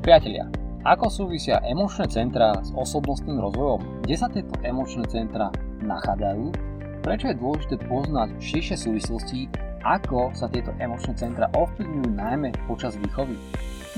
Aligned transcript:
Priatelia, 0.00 0.48
ako 0.88 1.12
súvisia 1.12 1.60
emočné 1.60 2.08
centra 2.08 2.56
s 2.64 2.72
osobnostným 2.72 3.36
rozvojom? 3.36 4.00
Kde 4.00 4.16
sa 4.16 4.32
tieto 4.32 4.56
emočné 4.64 5.04
centra 5.12 5.52
nachádzajú? 5.84 6.56
Prečo 7.04 7.28
je 7.28 7.36
dôležité 7.36 7.76
poznať 7.84 8.32
širšie 8.40 8.80
súvislosti, 8.80 9.52
ako 9.84 10.32
sa 10.32 10.48
tieto 10.48 10.72
emočné 10.80 11.12
centra 11.20 11.52
ovplyvňujú 11.52 12.16
najmä 12.16 12.48
počas 12.64 12.96
výchovy? 12.96 13.36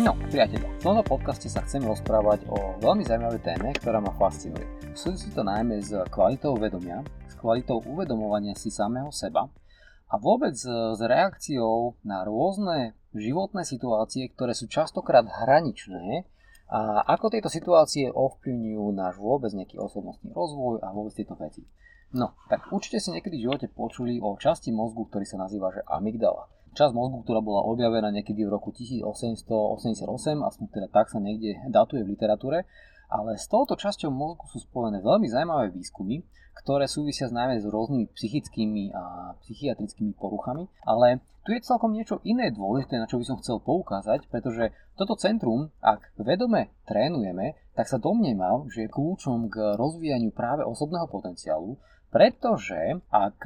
No, 0.02 0.18
priatelia, 0.26 0.66
v 0.66 0.82
tomto 0.82 1.06
podcaste 1.06 1.46
sa 1.46 1.62
chcem 1.62 1.86
rozprávať 1.86 2.50
o 2.50 2.74
veľmi 2.82 3.06
zaujímavej 3.06 3.46
téme, 3.46 3.70
ktorá 3.70 4.02
ma 4.02 4.10
fascinuje. 4.18 4.66
Súvisí 4.98 5.30
to 5.30 5.46
najmä 5.46 5.78
s 5.78 5.94
kvalitou 6.10 6.58
vedomia, 6.58 6.98
s 7.30 7.38
kvalitou 7.38 7.78
uvedomovania 7.86 8.58
si 8.58 8.74
samého 8.74 9.14
seba 9.14 9.46
a 10.12 10.20
vôbec 10.20 10.52
s 10.52 11.00
reakciou 11.00 11.96
na 12.04 12.20
rôzne 12.28 12.92
životné 13.16 13.64
situácie, 13.64 14.28
ktoré 14.28 14.52
sú 14.52 14.68
častokrát 14.68 15.24
hraničné 15.24 16.28
a 16.68 17.04
ako 17.16 17.32
tieto 17.32 17.48
situácie 17.48 18.12
ovplyvňujú 18.12 18.84
náš 18.92 19.16
vôbec 19.16 19.52
nejaký 19.56 19.80
osobnostný 19.80 20.36
rozvoj 20.36 20.84
a 20.84 20.92
vôbec 20.92 21.16
tieto 21.16 21.32
veci. 21.36 21.64
No, 22.12 22.36
tak 22.52 22.68
určite 22.68 23.00
si 23.00 23.08
niekedy 23.08 23.40
v 23.40 23.44
živote 23.48 23.66
počuli 23.72 24.20
o 24.20 24.36
časti 24.36 24.68
mozgu, 24.68 25.08
ktorý 25.08 25.24
sa 25.24 25.40
nazýva 25.40 25.72
že 25.72 25.80
amygdala. 25.88 26.44
Časť 26.76 26.92
mozgu, 26.92 27.24
ktorá 27.24 27.40
bola 27.44 27.64
objavená 27.68 28.12
niekedy 28.12 28.44
v 28.44 28.52
roku 28.52 28.72
1888, 28.72 30.08
aspoň 30.44 30.66
teda 30.72 30.88
tak 30.92 31.08
sa 31.08 31.20
niekde 31.20 31.56
datuje 31.68 32.04
v 32.04 32.16
literatúre, 32.16 32.64
ale 33.12 33.36
s 33.36 33.44
touto 33.44 33.76
časťou 33.76 34.08
mozgu 34.08 34.48
sú 34.48 34.64
spojené 34.64 35.04
veľmi 35.04 35.28
zaujímavé 35.28 35.68
výskumy, 35.76 36.24
ktoré 36.64 36.88
súvisia 36.88 37.28
najmä 37.28 37.60
s 37.60 37.68
rôznymi 37.68 38.08
psychickými 38.12 38.92
a 38.96 39.36
psychiatrickými 39.44 40.16
poruchami, 40.16 40.68
ale 40.88 41.20
tu 41.44 41.52
je 41.52 41.64
celkom 41.64 41.92
niečo 41.92 42.22
iné 42.22 42.54
dôležité, 42.54 42.96
na 42.96 43.10
čo 43.10 43.18
by 43.18 43.24
som 43.26 43.40
chcel 43.42 43.58
poukázať, 43.60 44.30
pretože 44.30 44.70
toto 44.94 45.18
centrum, 45.18 45.74
ak 45.82 46.14
vedome 46.16 46.70
trénujeme, 46.86 47.58
tak 47.74 47.90
sa 47.90 47.98
domnievam, 47.98 48.70
že 48.70 48.86
je 48.86 48.94
kľúčom 48.94 49.50
k 49.50 49.74
rozvíjaniu 49.74 50.30
práve 50.30 50.62
osobného 50.62 51.08
potenciálu, 51.10 51.80
pretože 52.12 53.00
ak 53.10 53.42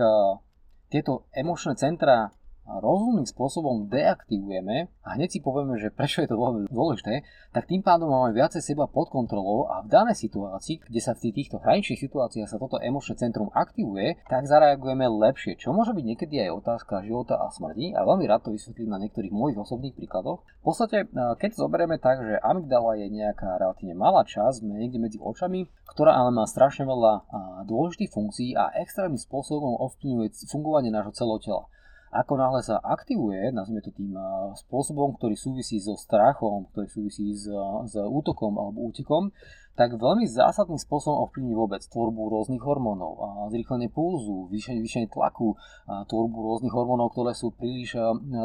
tieto 0.93 1.27
emočné 1.35 1.79
centra 1.79 2.31
rozumným 2.67 3.25
spôsobom 3.25 3.87
deaktivujeme 3.87 4.91
a 5.07 5.09
hneď 5.15 5.39
si 5.39 5.41
povieme, 5.41 5.79
že 5.79 5.95
prečo 5.95 6.21
je 6.21 6.29
to 6.29 6.35
veľmi 6.35 6.67
dôležité, 6.67 7.23
tak 7.55 7.71
tým 7.71 7.87
pádom 7.87 8.11
máme 8.11 8.35
viacej 8.35 8.61
seba 8.61 8.91
pod 8.91 9.09
kontrolou 9.09 9.71
a 9.71 9.87
v 9.87 9.89
danej 9.89 10.19
situácii, 10.27 10.83
kde 10.83 11.01
sa 11.01 11.15
v 11.15 11.31
týchto 11.31 11.63
hraničných 11.63 12.03
situáciách 12.03 12.51
sa 12.51 12.59
toto 12.59 12.83
emočné 12.83 13.15
centrum 13.17 13.55
aktivuje, 13.55 14.19
tak 14.27 14.51
zareagujeme 14.51 15.07
lepšie, 15.07 15.55
čo 15.57 15.71
môže 15.71 15.95
byť 15.95 16.05
niekedy 16.05 16.43
aj 16.43 16.51
otázka 16.59 17.07
života 17.07 17.39
a 17.39 17.49
smrti 17.55 17.95
a 17.95 18.03
veľmi 18.03 18.27
rád 18.27 18.51
to 18.51 18.55
vysvetlím 18.55 18.91
na 18.91 18.99
niektorých 18.99 19.31
mojich 19.31 19.59
osobných 19.63 19.95
príkladoch. 19.95 20.43
V 20.43 20.65
podstate, 20.67 21.07
keď 21.15 21.51
zoberieme 21.55 22.03
tak, 22.03 22.19
že 22.27 22.43
amygdala 22.43 22.99
je 22.99 23.07
nejaká 23.07 23.63
relatívne 23.63 23.95
malá 23.95 24.27
časť, 24.27 24.67
niekde 24.67 24.99
medzi 24.99 25.19
očami, 25.23 25.71
ktorá 25.87 26.19
ale 26.19 26.35
má 26.35 26.43
strašne 26.51 26.83
veľa 26.83 27.23
dôležitých 27.71 28.11
funkcií 28.11 28.59
a 28.59 28.75
extrémnym 28.83 29.23
spôsobom 29.23 29.79
ovplyvňuje 29.79 30.51
fungovanie 30.51 30.91
nášho 30.91 31.15
celého 31.15 31.39
tela. 31.39 31.65
Ako 32.17 32.41
náhle 32.41 32.65
sa 32.65 32.81
aktivuje, 32.81 33.53
nazvime 33.53 33.85
to 33.85 33.93
tým 33.93 34.17
spôsobom, 34.57 35.13
ktorý 35.21 35.37
súvisí 35.37 35.77
so 35.77 36.01
strachom, 36.01 36.65
ktorý 36.73 36.89
súvisí 36.89 37.37
s, 37.37 37.45
s 37.89 37.95
útokom 38.01 38.57
alebo 38.57 38.89
útekom, 38.89 39.29
tak 39.77 39.93
veľmi 39.93 40.25
zásadným 40.25 40.81
spôsobom 40.81 41.29
ovplyvní 41.29 41.53
vôbec 41.53 41.85
tvorbu 41.85 42.33
rôznych 42.33 42.65
hormónov, 42.65 43.21
zrýchlenie 43.53 43.93
pulzu, 43.93 44.49
zvýšenie, 44.49 44.81
zvýšenie 44.81 45.09
tlaku, 45.13 45.53
tvorbu 45.85 46.39
rôznych 46.49 46.73
hormónov, 46.73 47.13
ktoré 47.13 47.37
sú 47.37 47.53
príliš 47.53 47.93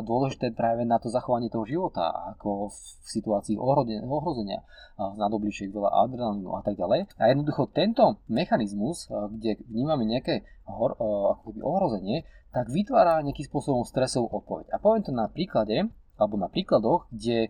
dôležité 0.04 0.52
práve 0.52 0.84
na 0.84 1.00
to 1.00 1.08
zachovanie 1.08 1.48
toho 1.48 1.64
života, 1.64 2.36
ako 2.36 2.68
v 2.68 2.76
situácii 3.08 3.56
ohrozenia, 3.56 4.60
nadobličiek 5.00 5.72
veľa 5.72 6.04
adrenalínu 6.04 6.52
a 6.52 6.68
tak 6.68 6.76
ďalej. 6.76 7.08
A 7.16 7.32
jednoducho 7.32 7.72
tento 7.72 8.20
mechanizmus, 8.28 9.08
kde 9.08 9.56
vnímame 9.72 10.04
nejaké 10.04 10.44
hor, 10.68 11.00
ohrozenie, 11.64 12.28
tak 12.52 12.68
vytvára 12.68 13.24
nejakým 13.24 13.48
spôsobom 13.48 13.88
stresovú 13.88 14.28
odpoveď. 14.32 14.76
A 14.76 14.78
poviem 14.78 15.04
to 15.08 15.16
na 15.16 15.32
príklade, 15.32 15.88
alebo 16.20 16.36
na 16.36 16.52
príkladoch, 16.52 17.08
kde 17.12 17.48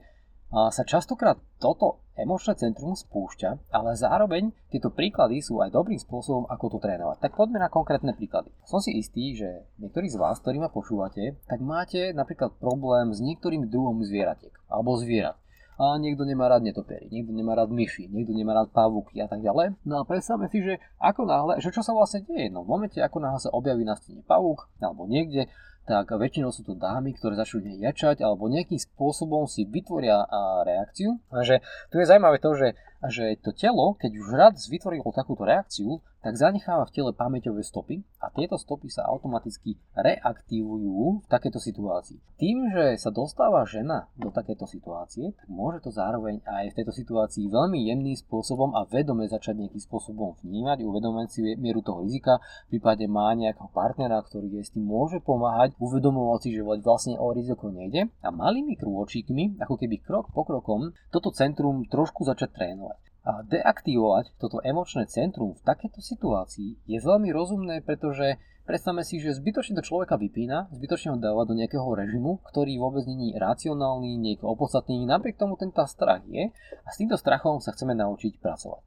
sa 0.52 0.84
častokrát 0.84 1.40
toto 1.64 2.04
emočné 2.20 2.60
centrum 2.60 2.92
spúšťa, 2.92 3.72
ale 3.72 3.96
zároveň 3.96 4.52
tieto 4.68 4.92
príklady 4.92 5.40
sú 5.40 5.64
aj 5.64 5.72
dobrým 5.72 5.96
spôsobom, 5.96 6.44
ako 6.52 6.76
to 6.76 6.84
trénovať. 6.84 7.24
Tak 7.24 7.40
poďme 7.40 7.64
na 7.64 7.72
konkrétne 7.72 8.12
príklady. 8.12 8.52
Som 8.68 8.84
si 8.84 8.94
istý, 9.00 9.32
že 9.34 9.64
niektorí 9.80 10.12
z 10.12 10.20
vás, 10.20 10.44
ktorí 10.44 10.60
ma 10.60 10.68
počúvate, 10.68 11.40
tak 11.48 11.64
máte 11.64 12.12
napríklad 12.12 12.60
problém 12.60 13.16
s 13.16 13.24
niektorým 13.24 13.72
druhom 13.72 14.04
zvieratiek 14.04 14.52
alebo 14.70 15.00
zvierat 15.00 15.41
a 15.82 15.98
niekto 15.98 16.30
nemá 16.30 16.46
rád 16.46 16.62
netopiery, 16.62 17.10
niekto 17.10 17.34
nemá 17.34 17.58
rád 17.58 17.74
myši, 17.74 18.06
niekto 18.06 18.38
nemá 18.38 18.54
rád 18.54 18.70
pavúky 18.70 19.18
a 19.18 19.26
tak 19.26 19.42
ďalej. 19.42 19.82
No 19.82 19.98
a 19.98 20.06
predstavme 20.06 20.46
si, 20.46 20.62
že 20.62 20.78
ako 21.02 21.26
náhle, 21.26 21.58
že 21.58 21.74
čo 21.74 21.82
sa 21.82 21.98
vlastne 21.98 22.22
deje, 22.22 22.54
no 22.54 22.62
v 22.62 22.70
momente 22.70 23.02
ako 23.02 23.18
náhle 23.18 23.42
sa 23.42 23.50
objaví 23.50 23.82
na 23.82 23.98
stene 23.98 24.22
pavúk 24.22 24.70
alebo 24.78 25.10
niekde, 25.10 25.50
tak 25.90 26.14
väčšinou 26.14 26.54
sú 26.54 26.62
to 26.62 26.78
dámy, 26.78 27.18
ktoré 27.18 27.34
začnú 27.34 27.66
jačať 27.82 28.22
alebo 28.22 28.46
nejakým 28.46 28.78
spôsobom 28.78 29.50
si 29.50 29.66
vytvoria 29.66 30.22
reakciu. 30.62 31.18
Takže 31.34 31.66
tu 31.90 31.98
je 31.98 32.06
zaujímavé 32.06 32.38
to, 32.38 32.54
že, 32.54 32.78
že 33.10 33.40
to 33.42 33.50
telo, 33.56 33.98
keď 33.98 34.12
už 34.14 34.28
rád 34.36 34.54
vytvorilo 34.62 35.10
takúto 35.10 35.48
reakciu, 35.48 36.04
tak 36.22 36.38
zanecháva 36.38 36.86
v 36.86 36.94
tele 36.94 37.12
pamäťové 37.18 37.66
stopy 37.66 38.06
a 38.22 38.30
tieto 38.30 38.54
stopy 38.54 38.94
sa 38.94 39.10
automaticky 39.10 39.74
reaktivujú 39.98 41.26
v 41.26 41.28
takéto 41.28 41.58
situácii. 41.58 42.22
Tým, 42.38 42.70
že 42.70 43.02
sa 43.02 43.10
dostáva 43.10 43.66
žena 43.66 44.06
do 44.14 44.30
takéto 44.30 44.70
situácie, 44.70 45.34
tak 45.34 45.50
môže 45.50 45.82
to 45.82 45.90
zároveň 45.90 46.46
aj 46.46 46.72
v 46.72 46.78
tejto 46.78 46.94
situácii 46.94 47.50
veľmi 47.50 47.90
jemným 47.90 48.14
spôsobom 48.14 48.78
a 48.78 48.86
vedome 48.86 49.26
začať 49.26 49.66
nejakým 49.66 49.82
spôsobom 49.82 50.38
vnímať, 50.46 50.86
uvedomovať 50.86 51.28
si 51.34 51.42
mieru 51.58 51.82
toho 51.82 52.06
rizika, 52.06 52.38
v 52.70 52.78
prípade 52.78 53.10
má 53.10 53.34
nejakého 53.34 53.74
partnera, 53.74 54.22
ktorý 54.22 54.62
jej 54.62 54.66
s 54.70 54.74
tým 54.78 54.86
môže 54.86 55.18
pomáhať, 55.26 55.74
uvedomovať 55.82 56.40
si, 56.46 56.50
že 56.54 56.62
vlastne 56.62 57.18
o 57.18 57.34
riziko 57.34 57.74
nejde 57.74 58.14
a 58.22 58.30
malými 58.30 58.78
krôčikmi, 58.78 59.58
ako 59.58 59.74
keby 59.74 59.98
krok 60.06 60.30
po 60.30 60.46
krokom, 60.46 60.94
toto 61.10 61.34
centrum 61.34 61.82
trošku 61.90 62.30
začať 62.30 62.54
trénovať. 62.54 62.91
A 63.22 63.46
deaktivovať 63.46 64.34
toto 64.42 64.66
emočné 64.66 65.06
centrum 65.06 65.54
v 65.54 65.62
takéto 65.62 66.02
situácii 66.02 66.90
je 66.90 66.98
veľmi 66.98 67.30
rozumné, 67.30 67.86
pretože 67.86 68.42
predstavme 68.66 69.06
si, 69.06 69.22
že 69.22 69.38
zbytočne 69.38 69.78
to 69.78 69.86
človeka 69.86 70.18
vypína, 70.18 70.74
zbytočne 70.74 71.14
ho 71.14 71.18
dáva 71.22 71.46
do 71.46 71.54
nejakého 71.54 71.86
režimu, 71.86 72.42
ktorý 72.50 72.82
vôbec 72.82 73.06
není 73.06 73.38
racionálny, 73.38 74.18
nejako 74.18 74.58
opodstatný, 74.58 75.06
napriek 75.06 75.38
tomu 75.38 75.54
tento 75.54 75.86
strach 75.86 76.26
je 76.26 76.50
a 76.82 76.90
s 76.90 76.98
týmto 76.98 77.14
strachom 77.14 77.62
sa 77.62 77.78
chceme 77.78 77.94
naučiť 77.94 78.42
pracovať. 78.42 78.82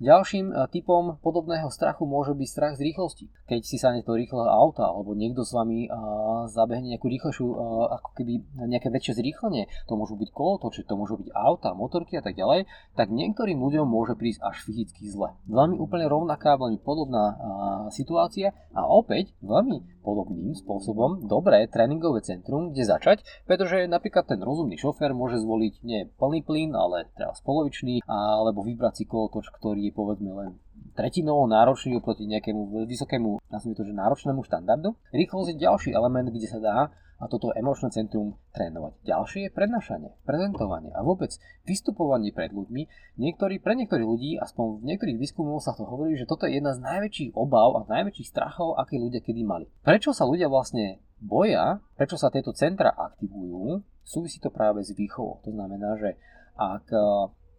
Ďalším 0.00 0.48
e, 0.48 0.54
typom 0.72 1.20
podobného 1.20 1.68
strachu 1.68 2.08
môže 2.08 2.32
byť 2.32 2.48
strach 2.48 2.74
z 2.80 2.88
rýchlosti. 2.88 3.28
Keď 3.44 3.60
si 3.60 3.76
sa 3.76 3.92
to 4.00 4.16
rýchleho 4.16 4.48
auta 4.48 4.88
alebo 4.88 5.12
niekto 5.12 5.44
s 5.44 5.52
vami 5.52 5.84
uh, 5.90 6.48
zabehne 6.48 6.94
nejakú 6.94 7.10
rýchlejšiu, 7.10 7.44
uh, 7.44 8.00
ako 8.00 8.08
keby 8.16 8.40
nejaké 8.64 8.88
väčšie 8.88 9.18
zrýchlenie, 9.20 9.68
to 9.84 9.98
môžu 9.98 10.16
byť 10.16 10.30
kolotoče, 10.32 10.88
to 10.88 10.94
môžu 10.96 11.20
byť 11.20 11.28
auta, 11.36 11.76
motorky 11.76 12.16
a 12.16 12.24
tak 12.24 12.38
ďalej, 12.38 12.64
tak 12.96 13.12
niektorým 13.12 13.60
ľuďom 13.60 13.84
môže 13.84 14.16
prísť 14.16 14.40
až 14.40 14.62
fyzicky 14.64 15.10
zle. 15.10 15.36
Veľmi 15.50 15.76
úplne 15.76 16.08
rovnaká, 16.08 16.56
veľmi 16.56 16.80
podobná 16.80 17.36
situácia 17.90 18.54
a 18.72 18.86
opäť 18.86 19.34
veľmi 19.42 19.99
podobným 20.00 20.56
spôsobom 20.56 21.28
dobré 21.28 21.68
tréningové 21.68 22.24
centrum, 22.24 22.72
kde 22.72 22.88
začať, 22.88 23.22
pretože 23.44 23.84
napríklad 23.86 24.26
ten 24.26 24.40
rozumný 24.40 24.80
šofér 24.80 25.12
môže 25.12 25.40
zvoliť 25.40 25.74
nie 25.84 26.08
plný 26.16 26.40
plyn, 26.42 26.72
ale 26.72 27.08
teraz 27.14 27.44
polovičný, 27.44 28.02
alebo 28.08 28.64
vybrať 28.64 28.94
si 29.00 29.04
kolotoč, 29.04 29.52
ktorý 29.60 29.88
je 29.88 29.92
povedzme 29.92 30.30
len 30.32 30.50
tretinovo 31.00 31.48
náročný 31.48 31.96
oproti 31.96 32.28
nejakému 32.28 32.84
vysokému, 32.84 33.40
nazvime 33.48 33.72
to, 33.72 33.88
že 33.88 33.96
náročnému 33.96 34.44
štandardu. 34.44 34.92
Rýchlosť 35.16 35.56
je 35.56 35.64
ďalší 35.64 35.90
element, 35.96 36.28
kde 36.28 36.44
sa 36.44 36.60
dá 36.60 36.78
a 37.20 37.24
toto 37.28 37.52
emočné 37.56 37.92
centrum 37.92 38.36
trénovať. 38.52 38.96
Ďalšie 39.04 39.40
je 39.48 39.50
prednášanie, 39.52 40.12
prezentovanie 40.24 40.92
a 40.92 41.00
vôbec 41.04 41.32
vystupovanie 41.68 42.32
pred 42.32 42.52
ľuďmi. 42.52 42.82
Niektorí, 43.20 43.60
pre 43.60 43.76
niektorých 43.76 44.08
ľudí, 44.08 44.30
aspoň 44.40 44.80
v 44.80 44.86
niektorých 44.92 45.20
výskumoch 45.20 45.64
sa 45.64 45.76
to 45.76 45.84
hovorí, 45.84 46.16
že 46.16 46.28
toto 46.28 46.48
je 46.48 46.60
jedna 46.60 46.72
z 46.76 46.80
najväčších 46.80 47.36
obav 47.36 47.80
a 47.80 47.88
najväčších 47.88 48.28
strachov, 48.28 48.76
aké 48.76 48.96
ľudia 48.96 49.20
kedy 49.20 49.44
mali. 49.44 49.68
Prečo 49.84 50.16
sa 50.16 50.24
ľudia 50.24 50.48
vlastne 50.48 51.00
boja, 51.20 51.80
prečo 51.96 52.16
sa 52.16 52.32
tieto 52.32 52.56
centra 52.56 52.92
aktivujú, 52.92 53.84
súvisí 54.00 54.40
to 54.40 54.48
práve 54.48 54.80
s 54.80 54.96
výchovou. 54.96 55.44
To 55.44 55.52
znamená, 55.52 56.00
že 56.00 56.16
ak 56.56 56.88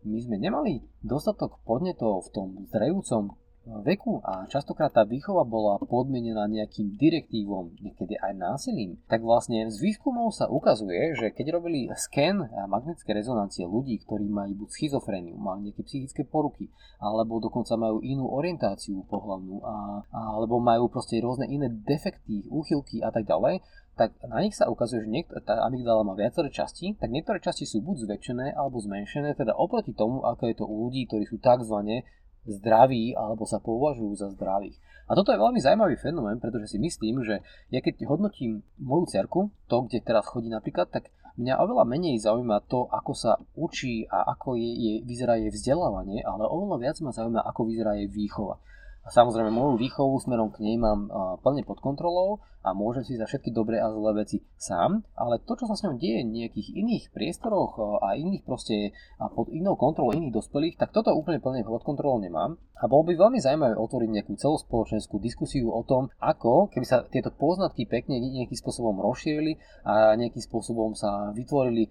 my 0.03 0.19
sme 0.21 0.37
nemali 0.41 0.81
dostatok 1.05 1.61
podnetov 1.65 2.27
v 2.27 2.29
tom 2.33 2.47
zrejúcom 2.73 3.37
veku 3.61 4.25
a 4.25 4.49
častokrát 4.49 4.89
tá 4.89 5.05
výchova 5.05 5.45
bola 5.45 5.77
podmienená 5.85 6.49
nejakým 6.49 6.97
direktívom, 6.97 7.77
niekedy 7.77 8.17
aj 8.17 8.33
násilím, 8.33 8.97
tak 9.05 9.21
vlastne 9.21 9.69
z 9.69 9.77
výskumov 9.77 10.33
sa 10.33 10.49
ukazuje, 10.49 11.13
že 11.13 11.29
keď 11.29 11.61
robili 11.61 11.85
sken 11.93 12.41
a 12.41 12.65
magnetické 12.65 13.13
rezonancie 13.13 13.69
ľudí, 13.69 14.01
ktorí 14.01 14.25
majú 14.25 14.65
buď 14.65 14.69
schizofréniu, 14.73 15.37
mali 15.37 15.69
nejaké 15.69 15.85
psychické 15.85 16.25
poruky, 16.25 16.73
alebo 16.97 17.37
dokonca 17.37 17.77
majú 17.77 18.01
inú 18.01 18.25
orientáciu 18.33 19.05
pohľavnú, 19.05 19.61
a, 19.61 20.09
alebo 20.09 20.57
majú 20.57 20.89
proste 20.89 21.21
rôzne 21.21 21.45
iné 21.45 21.69
defekty, 21.69 22.49
úchylky 22.49 23.05
a 23.05 23.13
tak 23.13 23.29
ďalej, 23.29 23.61
tak 24.01 24.17
na 24.25 24.41
nich 24.41 24.57
sa 24.57 24.65
ukazuje, 24.65 25.05
že 25.05 25.13
niekt- 25.13 25.37
tá 25.45 25.61
amygdala 25.61 26.01
má 26.01 26.17
viaceré 26.17 26.49
časti, 26.49 26.97
tak 26.97 27.13
niektoré 27.13 27.37
časti 27.37 27.69
sú 27.69 27.85
buď 27.85 28.09
zväčšené 28.09 28.57
alebo 28.57 28.81
zmenšené, 28.81 29.37
teda 29.37 29.53
oproti 29.53 29.93
tomu, 29.93 30.25
ako 30.25 30.49
je 30.49 30.55
to 30.57 30.65
u 30.65 30.89
ľudí, 30.89 31.05
ktorí 31.05 31.29
sú 31.29 31.37
tzv. 31.37 32.01
zdraví 32.49 33.13
alebo 33.13 33.45
sa 33.45 33.61
považujú 33.61 34.17
za 34.17 34.33
zdravých. 34.33 34.73
A 35.05 35.13
toto 35.13 35.29
je 35.29 35.37
veľmi 35.37 35.61
zaujímavý 35.61 36.01
fenomén, 36.01 36.41
pretože 36.41 36.73
si 36.73 36.77
myslím, 36.81 37.21
že 37.21 37.45
ja 37.69 37.77
keď 37.85 38.09
hodnotím 38.09 38.65
moju 38.81 39.05
cerku, 39.05 39.53
to, 39.69 39.85
kde 39.85 40.01
teraz 40.01 40.25
chodí 40.25 40.49
napríklad, 40.49 40.89
tak 40.89 41.13
mňa 41.37 41.61
oveľa 41.61 41.85
menej 41.85 42.17
zaujíma 42.17 42.65
to, 42.65 42.89
ako 42.89 43.13
sa 43.13 43.37
učí 43.53 44.09
a 44.09 44.33
ako 44.33 44.57
je, 44.57 44.71
je, 44.71 44.93
vyzerá 45.05 45.37
jej 45.37 45.53
vzdelávanie, 45.53 46.25
ale 46.25 46.49
oveľa 46.49 46.77
viac 46.81 46.97
ma 47.05 47.13
zaujíma, 47.13 47.45
ako 47.45 47.61
vyzerá 47.69 48.01
jej 48.01 48.09
výchova. 48.09 48.57
A 49.01 49.09
samozrejme 49.09 49.49
moju 49.49 49.81
výchovu 49.81 50.21
smerom 50.21 50.53
k 50.53 50.61
nej 50.61 50.77
mám 50.77 51.09
plne 51.41 51.65
pod 51.65 51.81
kontrolou 51.81 52.37
a 52.61 52.77
môžem 52.77 53.01
si 53.01 53.17
za 53.17 53.25
všetky 53.25 53.49
dobré 53.49 53.81
a 53.81 53.89
zlé 53.89 54.21
veci 54.21 54.45
sám, 54.53 55.01
ale 55.17 55.41
to, 55.41 55.57
čo 55.57 55.65
sa 55.65 55.73
s 55.73 55.81
ňou 55.81 55.97
deje 55.97 56.21
v 56.21 56.33
nejakých 56.37 56.69
iných 56.77 57.05
priestoroch 57.09 57.81
a 58.05 58.13
iných 58.13 58.45
proste 58.45 58.93
a 59.17 59.25
pod 59.33 59.49
inou 59.49 59.73
kontrolou 59.73 60.13
iných 60.13 60.37
dospelých, 60.37 60.77
tak 60.77 60.93
toto 60.93 61.09
úplne 61.17 61.41
plne 61.41 61.65
pod 61.65 61.81
kontrolou 61.81 62.21
nemám. 62.21 62.61
A 62.77 62.85
bolo 62.85 63.09
by 63.09 63.17
veľmi 63.17 63.41
zaujímavé 63.41 63.73
otvoriť 63.77 64.09
nejakú 64.09 64.33
celospoločenskú 64.37 65.17
diskusiu 65.17 65.73
o 65.73 65.81
tom, 65.81 66.13
ako, 66.21 66.69
keby 66.69 66.85
sa 66.85 67.01
tieto 67.09 67.33
poznatky 67.33 67.89
pekne 67.89 68.21
nejakým 68.21 68.57
spôsobom 68.57 69.01
rozšírili 69.01 69.57
a 69.81 70.13
nejakým 70.13 70.41
spôsobom 70.45 70.93
sa 70.93 71.33
vytvorili 71.33 71.89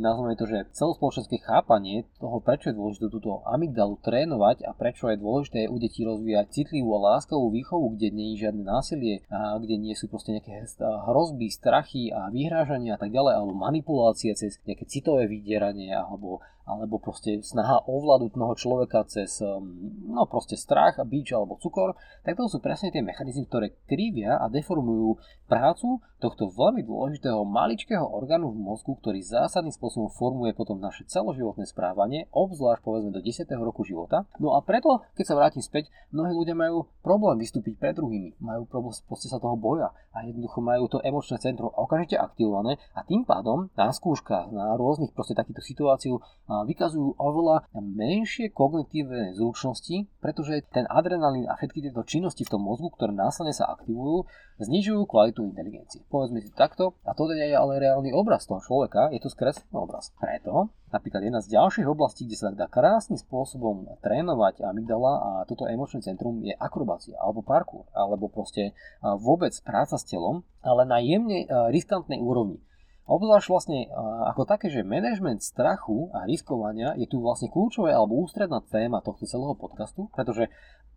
nazveme 0.00 0.34
to, 0.40 0.48
že 0.48 0.72
celospoločenské 0.72 1.44
chápanie 1.44 2.08
toho, 2.16 2.40
prečo 2.40 2.72
je 2.72 2.78
dôležité 2.80 3.12
túto 3.12 3.44
amygdalu 3.44 4.00
trénovať 4.00 4.64
a 4.64 4.72
prečo 4.72 5.12
je 5.12 5.20
dôležité 5.20 5.68
u 5.68 5.76
detí 5.76 6.00
rozvíjať 6.00 6.48
citlivú 6.48 6.96
a 6.96 7.20
láskavú 7.20 7.52
výchovu, 7.52 7.94
kde 7.94 8.08
nie 8.08 8.34
je 8.34 8.48
žiadne 8.48 8.64
násilie, 8.64 9.20
a 9.28 9.60
kde 9.60 9.76
nie 9.76 9.92
sú 9.92 10.08
proste 10.08 10.32
nejaké 10.32 10.64
hrozby, 10.80 11.52
strachy 11.52 12.08
a 12.08 12.32
vyhrážania 12.32 12.96
a 12.96 13.00
tak 13.00 13.12
ďalej, 13.12 13.32
alebo 13.36 13.52
manipulácie 13.52 14.32
cez 14.32 14.56
nejaké 14.64 14.88
citové 14.88 15.28
vydieranie 15.28 15.92
alebo 15.92 16.40
alebo 16.70 17.02
proste 17.02 17.42
snaha 17.42 17.82
ovládnuť 17.90 18.30
toho 18.30 18.54
človeka 18.54 19.02
cez 19.10 19.42
um, 19.42 19.66
no 20.06 20.26
proste 20.30 20.54
strach, 20.54 21.02
bič 21.02 21.34
alebo 21.34 21.58
cukor, 21.58 21.98
tak 22.22 22.38
to 22.38 22.46
sú 22.46 22.62
presne 22.62 22.94
tie 22.94 23.02
mechanizmy, 23.02 23.50
ktoré 23.50 23.74
krivia 23.90 24.38
a 24.38 24.46
deformujú 24.46 25.18
prácu 25.50 25.98
tohto 26.20 26.52
veľmi 26.52 26.84
dôležitého 26.84 27.42
maličkého 27.48 28.04
orgánu 28.04 28.52
v 28.52 28.60
mozgu, 28.60 28.94
ktorý 29.00 29.24
zásadným 29.24 29.72
spôsobom 29.72 30.12
formuje 30.12 30.52
potom 30.52 30.76
naše 30.76 31.08
celoživotné 31.08 31.64
správanie, 31.64 32.28
obzvlášť 32.30 32.84
povedzme 32.84 33.10
do 33.10 33.24
10. 33.24 33.48
roku 33.58 33.82
života. 33.82 34.28
No 34.36 34.54
a 34.54 34.60
preto, 34.60 35.00
keď 35.16 35.24
sa 35.24 35.34
vrátim 35.34 35.64
späť, 35.64 35.88
mnohí 36.12 36.30
ľudia 36.36 36.52
majú 36.52 36.86
problém 37.00 37.40
vystúpiť 37.40 37.80
pred 37.80 37.96
druhými, 37.96 38.36
majú 38.38 38.68
problém 38.68 38.92
proste 39.08 39.32
sa 39.32 39.40
toho 39.40 39.56
boja 39.56 39.96
a 40.12 40.22
jednoducho 40.28 40.60
majú 40.60 40.86
to 40.92 41.00
emočné 41.00 41.40
centrum 41.40 41.72
okamžite 41.72 42.20
aktivované 42.20 42.76
a 42.92 43.00
tým 43.02 43.24
pádom 43.24 43.72
na 43.72 43.88
skúškach, 43.88 44.52
na 44.52 44.76
rôznych 44.76 45.16
proste 45.16 45.32
takýchto 45.32 45.64
situáciu 45.64 46.20
vykazujú 46.64 47.16
oveľa 47.16 47.68
menšie 47.76 48.52
kognitívne 48.52 49.36
zručnosti, 49.36 50.08
pretože 50.18 50.64
ten 50.72 50.88
adrenalín 50.90 51.48
a 51.48 51.56
všetky 51.56 51.84
tieto 51.84 52.02
činnosti 52.04 52.44
v 52.44 52.52
tom 52.56 52.62
mozgu, 52.64 52.90
ktoré 52.92 53.12
následne 53.14 53.56
sa 53.56 53.70
aktivujú, 53.72 54.28
znižujú 54.60 55.08
kvalitu 55.08 55.40
inteligencie. 55.44 56.04
Povedzme 56.12 56.44
si 56.44 56.52
takto, 56.52 56.98
a 57.08 57.16
to 57.16 57.30
je 57.32 57.48
ale 57.56 57.80
reálny 57.80 58.12
obraz 58.12 58.44
toho 58.44 58.60
človeka, 58.60 59.08
je 59.08 59.20
to 59.20 59.32
skreslený 59.32 59.72
obraz. 59.72 60.12
Preto 60.20 60.68
napríklad 60.92 61.22
jedna 61.22 61.40
z 61.40 61.54
ďalších 61.54 61.86
oblastí, 61.86 62.26
kde 62.26 62.36
sa 62.36 62.52
dá 62.52 62.66
krásnym 62.66 63.16
spôsobom 63.16 63.88
trénovať 64.04 64.66
amygdala 64.66 65.12
a 65.22 65.30
toto 65.46 65.64
emočné 65.70 66.02
centrum 66.02 66.42
je 66.42 66.52
akrobácia 66.58 67.14
alebo 67.16 67.46
parkour, 67.46 67.86
alebo 67.94 68.26
proste 68.26 68.74
vôbec 69.00 69.54
práca 69.62 69.96
s 69.96 70.04
telom, 70.04 70.42
ale 70.60 70.84
na 70.84 70.98
jemne 71.00 71.46
riskantnej 71.72 72.20
úrovni. 72.20 72.60
Obzvlášť 73.08 73.48
vlastne 73.50 73.78
ako 74.30 74.46
také, 74.46 74.70
že 74.70 74.86
management 74.86 75.42
strachu 75.42 76.12
a 76.14 76.28
riskovania 76.28 76.94
je 76.94 77.10
tu 77.10 77.18
vlastne 77.18 77.50
kľúčové 77.50 77.90
alebo 77.90 78.20
ústredná 78.22 78.62
téma 78.70 79.02
tohto 79.02 79.26
celého 79.26 79.56
podcastu, 79.58 80.06
pretože 80.14 80.46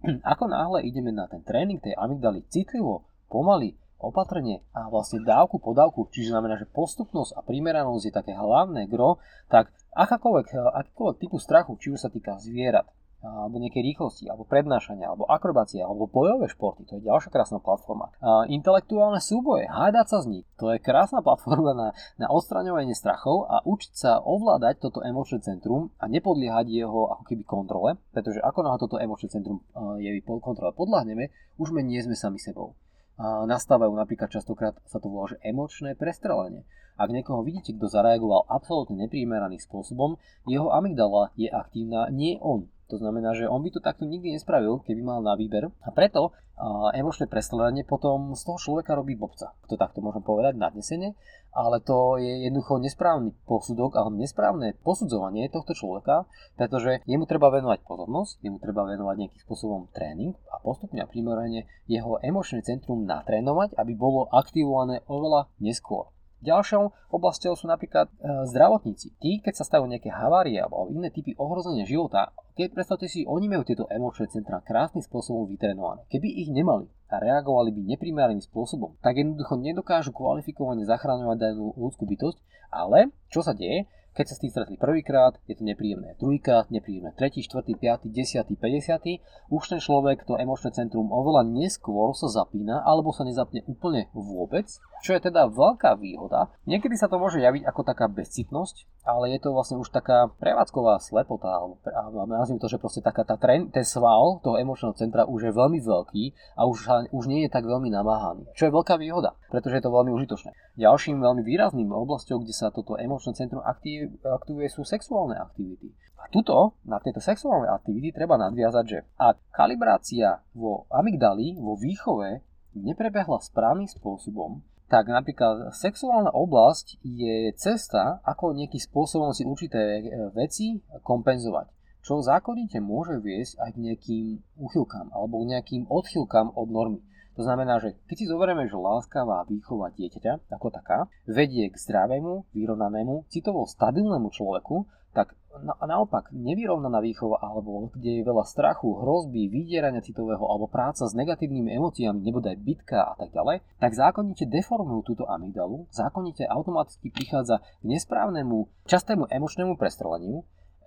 ako 0.33 0.51
náhle 0.51 0.85
ideme 0.85 1.09
na 1.09 1.25
ten 1.25 1.41
tréning 1.41 1.81
tej 1.81 1.97
amygdaly 1.97 2.45
citlivo, 2.53 3.07
pomaly, 3.33 3.73
opatrne 4.03 4.61
a 4.75 4.91
vlastne 4.91 5.23
dávku 5.23 5.63
po 5.63 5.71
dávku, 5.71 6.11
čiže 6.11 6.35
znamená, 6.35 6.59
že 6.59 6.67
postupnosť 6.67 7.39
a 7.39 7.41
primeranosť 7.41 8.03
je 8.03 8.13
také 8.13 8.33
hlavné 8.35 8.91
gro, 8.91 9.23
tak 9.47 9.71
akákoľvek, 9.95 10.47
akýkoľvek 10.53 11.17
typu 11.23 11.39
strachu, 11.39 11.79
či 11.79 11.95
už 11.95 12.03
sa 12.03 12.11
týka 12.11 12.35
zvierat, 12.43 12.85
alebo 13.23 13.55
nejaké 13.55 13.79
rýchlosti, 13.79 14.27
alebo 14.27 14.43
prednášania, 14.43 15.07
alebo 15.07 15.23
akrobácia, 15.31 15.87
alebo 15.87 16.11
bojové 16.11 16.51
športy, 16.51 16.83
to 16.83 16.99
je 16.99 17.07
ďalšia 17.07 17.31
krásna 17.31 17.63
platforma. 17.63 18.11
A 18.19 18.43
intelektuálne 18.51 19.23
súboje, 19.23 19.63
hádať 19.71 20.05
sa 20.11 20.17
z 20.19 20.27
nich, 20.27 20.45
to 20.59 20.75
je 20.75 20.83
krásna 20.83 21.23
platforma 21.23 21.71
na, 21.71 21.87
na 22.19 22.27
odstraňovanie 22.27 22.91
strachov 22.91 23.47
a 23.47 23.63
učiť 23.63 23.93
sa 23.95 24.19
ovládať 24.19 24.83
toto 24.83 24.99
emočné 24.99 25.39
centrum 25.39 25.95
a 26.03 26.11
nepodliehať 26.11 26.67
jeho 26.67 27.15
ako 27.15 27.23
keby 27.23 27.47
kontrole, 27.47 27.95
pretože 28.11 28.43
ako 28.43 28.59
na 28.59 28.75
toto 28.75 28.99
emočné 28.99 29.31
centrum 29.31 29.63
je 30.03 30.19
pod 30.19 30.43
kontrole 30.43 30.75
podľahneme, 30.75 31.31
už 31.55 31.71
my 31.71 31.79
nie 31.79 32.03
sme 32.03 32.19
sami 32.19 32.43
sebou. 32.43 32.75
Nastávajú 33.23 33.93
napríklad 33.93 34.35
častokrát 34.35 34.75
sa 34.89 34.99
to 34.99 35.07
volá, 35.07 35.31
že 35.31 35.39
emočné 35.47 35.95
prestrelenie. 35.95 36.67
Ak 36.93 37.09
niekoho 37.09 37.41
vidíte, 37.41 37.73
kto 37.73 37.89
zareagoval 37.89 38.45
absolútne 38.51 38.99
neprimeraným 39.05 39.57
spôsobom, 39.57 40.17
jeho 40.45 40.69
amygdala 40.69 41.33
je 41.33 41.49
aktívna, 41.49 42.09
nie 42.13 42.37
on. 42.37 42.69
To 42.93 43.01
znamená, 43.01 43.33
že 43.33 43.49
on 43.49 43.65
by 43.65 43.73
to 43.73 43.81
takto 43.81 44.05
nikdy 44.05 44.37
nespravil, 44.37 44.85
keby 44.85 45.01
mal 45.01 45.25
na 45.25 45.33
výber. 45.33 45.73
A 45.81 45.89
preto 45.89 46.29
a 46.53 46.93
emočné 46.93 47.25
presledovanie 47.25 47.81
potom 47.81 48.37
z 48.37 48.45
toho 48.45 48.61
človeka 48.61 48.93
robí 48.93 49.17
bobca. 49.17 49.57
To 49.65 49.73
takto 49.73 50.05
môžem 50.05 50.21
povedať 50.21 50.53
nadnesene, 50.53 51.17
ale 51.49 51.81
to 51.81 52.21
je 52.21 52.45
jednoducho 52.45 52.77
nesprávny 52.77 53.33
posudok 53.49 53.97
alebo 53.97 54.21
nesprávne 54.21 54.77
posudzovanie 54.85 55.49
tohto 55.49 55.73
človeka, 55.73 56.29
pretože 56.53 57.01
jemu 57.09 57.25
treba 57.25 57.49
venovať 57.49 57.81
pozornosť, 57.81 58.45
jemu 58.45 58.61
treba 58.61 58.85
venovať 58.85 59.15
nejakým 59.17 59.41
spôsobom 59.41 59.89
tréning 59.97 60.37
a 60.53 60.61
postupne 60.61 61.01
a 61.01 61.09
primerane 61.09 61.65
jeho 61.89 62.21
emočné 62.21 62.61
centrum 62.61 63.01
natrénovať, 63.01 63.73
aby 63.73 63.97
bolo 63.97 64.29
aktivované 64.29 65.01
oveľa 65.09 65.49
neskôr. 65.57 66.13
Ďalšou 66.43 67.11
oblasťou 67.15 67.55
sú 67.55 67.65
napríklad 67.71 68.11
e, 68.11 68.13
zdravotníci. 68.51 69.15
Tí, 69.17 69.39
keď 69.39 69.63
sa 69.63 69.67
stajú 69.67 69.87
nejaké 69.87 70.11
havárie 70.11 70.59
alebo 70.59 70.91
iné 70.91 71.07
typy 71.07 71.31
ohrozenia 71.39 71.87
života, 71.87 72.35
keď 72.53 72.75
predstavte 72.75 73.07
si, 73.07 73.23
oni 73.23 73.47
majú 73.47 73.63
tieto 73.63 73.87
emočné 73.87 74.27
centra 74.29 74.59
krásnym 74.59 75.01
spôsobom 75.01 75.47
vytrenované. 75.47 76.03
Keby 76.11 76.27
ich 76.27 76.51
nemali 76.51 76.91
a 77.07 77.23
reagovali 77.23 77.71
by 77.71 77.81
neprimárnym 77.95 78.43
spôsobom, 78.43 78.99
tak 78.99 79.17
jednoducho 79.17 79.55
nedokážu 79.57 80.11
kvalifikovane 80.11 80.83
zachráňovať 80.83 81.37
danú 81.39 81.71
ľudskú 81.79 82.03
bytosť, 82.05 82.37
ale 82.69 83.15
čo 83.31 83.39
sa 83.39 83.55
deje? 83.55 83.87
Keď 84.13 84.25
sa 84.29 84.35
s 84.37 84.41
tým 84.45 84.53
stretli 84.53 84.77
prvýkrát, 84.77 85.41
je 85.49 85.57
to 85.57 85.65
nepríjemné. 85.65 86.13
Druhýkrát, 86.21 86.69
nepríjemné. 86.69 87.17
Tretí, 87.17 87.41
štvrtý, 87.41 87.73
piatý, 87.81 88.13
desiatý, 88.13 88.53
50. 88.53 89.49
Už 89.49 89.63
ten 89.65 89.81
človek 89.81 90.21
to 90.29 90.37
emočné 90.37 90.69
centrum 90.69 91.09
oveľa 91.09 91.49
neskôr 91.49 92.13
sa 92.13 92.29
zapína 92.29 92.85
alebo 92.85 93.09
sa 93.09 93.25
nezapne 93.25 93.65
úplne 93.65 94.13
vôbec, 94.13 94.69
čo 95.01 95.17
je 95.17 95.19
teda 95.19 95.49
veľká 95.49 95.97
výhoda. 95.97 96.53
Niekedy 96.69 96.93
sa 96.93 97.09
to 97.09 97.17
môže 97.17 97.41
javiť 97.41 97.65
ako 97.65 97.81
taká 97.83 98.05
bezcitnosť, 98.05 98.85
ale 99.03 99.35
je 99.35 99.39
to 99.41 99.51
vlastne 99.51 99.81
už 99.81 99.91
taká 99.91 100.31
prevádzková 100.39 101.01
slepota, 101.03 101.59
alebo 101.59 102.29
nazvime 102.29 102.61
to, 102.61 102.71
že 102.71 102.79
proste 102.79 103.03
taká 103.03 103.27
tá 103.27 103.35
tren, 103.35 103.67
ten 103.73 103.83
sval 103.83 104.39
toho 104.39 104.55
emočného 104.55 104.95
centra 104.95 105.27
už 105.27 105.49
je 105.49 105.51
veľmi 105.51 105.81
veľký 105.83 106.23
a 106.55 106.63
už, 106.69 107.09
už 107.11 107.23
nie 107.27 107.43
je 107.43 107.51
tak 107.51 107.67
veľmi 107.67 107.91
namáhaný. 107.91 108.47
Čo 108.55 108.69
je 108.69 108.75
veľká 108.77 108.95
výhoda, 108.95 109.35
pretože 109.51 109.81
je 109.81 109.83
to 109.83 109.91
veľmi 109.91 110.13
užitočné. 110.15 110.55
Ďalším 110.73 111.21
veľmi 111.21 111.45
výrazným 111.45 111.93
oblasťou, 111.93 112.41
kde 112.41 112.53
sa 112.53 112.73
toto 112.73 112.97
emočné 112.97 113.37
centrum 113.37 113.61
aktív 113.61 114.17
aktivuje 114.25 114.73
sú 114.73 114.81
sexuálne 114.81 115.37
aktivity. 115.37 115.93
A 116.17 116.25
tuto, 116.33 116.79
na 116.87 116.97
tieto 116.97 117.21
sexuálne 117.21 117.69
aktivity 117.69 118.09
treba 118.09 118.41
nadviazať, 118.41 118.85
že 118.89 119.05
ak 119.21 119.53
kalibrácia 119.53 120.41
vo 120.57 120.89
amygdali, 120.89 121.61
vo 121.61 121.77
výchove 121.77 122.41
neprebehla 122.73 123.37
správnym 123.37 123.85
spôsobom, 123.85 124.65
tak 124.89 125.09
napríklad 125.13 125.73
sexuálna 125.77 126.33
oblasť 126.33 127.01
je 127.05 127.53
cesta, 127.53 128.21
ako 128.25 128.57
nejakým 128.57 128.81
spôsobom 128.81 129.29
si 129.33 129.45
určité 129.45 129.77
e, 129.79 130.01
veci 130.33 130.81
kompenzovať. 131.05 131.69
Čo 132.03 132.19
zákonite 132.19 132.83
môže 132.83 133.21
viesť 133.21 133.61
aj 133.63 133.69
k 133.73 133.81
nejakým 133.81 134.25
úchylkám 134.59 135.07
alebo 135.15 135.41
k 135.41 135.55
nejakým 135.55 135.83
odchylkám 135.87 136.51
od 136.53 136.67
normy. 136.67 136.99
To 137.33 137.41
znamená, 137.41 137.81
že 137.81 137.97
keď 138.05 138.15
si 138.15 138.25
zoberieme, 138.29 138.69
že 138.69 138.77
láskavá 138.77 139.41
výchova 139.49 139.89
dieťaťa 139.93 140.53
ako 140.53 140.67
taká 140.69 141.09
vedie 141.25 141.69
k 141.73 141.75
zdravému, 141.75 142.53
vyrovnanému, 142.53 143.25
citovo 143.33 143.65
stabilnému 143.65 144.29
človeku, 144.29 144.85
tak 145.13 145.37
na, 145.61 145.77
naopak 145.85 146.33
nevyrovnaná 146.33 146.97
výchova 146.97 147.37
alebo 147.37 147.93
kde 147.93 148.21
je 148.21 148.23
veľa 148.25 148.45
strachu, 148.45 149.05
hrozby, 149.05 149.45
vydierania 149.49 150.01
citového 150.01 150.41
alebo 150.41 150.65
práca 150.65 151.05
s 151.05 151.13
negatívnymi 151.13 151.77
emóciami, 151.77 152.25
nebodaj 152.25 152.57
bitka 152.57 153.13
a 153.13 153.13
tak 153.13 153.29
ďalej, 153.29 153.61
tak 153.77 153.93
zákonite 153.93 154.49
deformujú 154.49 155.13
túto 155.13 155.29
amygdalu, 155.29 155.85
zákonite 155.93 156.49
automaticky 156.49 157.13
prichádza 157.13 157.61
k 157.61 157.83
nesprávnemu, 157.85 158.65
častému 158.89 159.29
emočnému 159.29 159.77
prestreleniu 159.77 160.41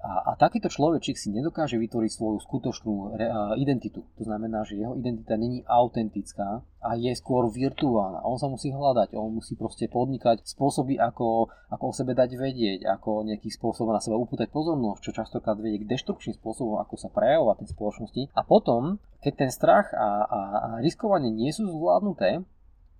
A, 0.04 0.30
a 0.30 0.32
takýto 0.38 0.68
človečik 0.68 1.16
si 1.18 1.32
nedokáže 1.32 1.80
vytvoriť 1.80 2.10
svoju 2.12 2.38
skutočnú 2.44 3.16
re, 3.16 3.26
uh, 3.26 3.52
identitu. 3.58 4.04
To 4.20 4.22
znamená, 4.22 4.62
že 4.62 4.78
jeho 4.78 4.94
identita 4.94 5.34
není 5.34 5.66
autentická 5.66 6.62
a 6.84 6.90
je 6.94 7.10
skôr 7.16 7.48
virtuálna. 7.50 8.22
On 8.22 8.38
sa 8.38 8.46
musí 8.46 8.70
hľadať, 8.70 9.16
on 9.18 9.34
musí 9.34 9.58
proste 9.58 9.90
podnikať 9.90 10.46
spôsoby, 10.46 11.00
ako, 11.00 11.50
ako 11.72 11.84
o 11.90 11.96
sebe 11.96 12.14
dať 12.14 12.38
vedieť, 12.38 12.86
ako 12.86 13.26
nejakých 13.26 13.58
spôsobov 13.58 13.96
na 13.96 14.02
seba 14.04 14.20
upútať 14.20 14.52
pozornosť, 14.52 15.00
čo 15.02 15.16
častokrát 15.16 15.58
vedie 15.58 15.82
k 15.82 15.90
deštrukčným 15.90 16.38
spôsobom, 16.38 16.78
ako 16.78 16.94
sa 16.94 17.10
prejavovať 17.10 17.66
tej 17.66 17.68
spoločnosti. 17.74 18.22
A 18.36 18.40
potom, 18.46 19.02
keď 19.24 19.32
ten 19.34 19.50
strach 19.50 19.90
a, 19.90 20.22
a, 20.22 20.40
a 20.54 20.68
riskovanie 20.84 21.34
nie 21.34 21.50
sú 21.50 21.66
zvládnuté, 21.66 22.46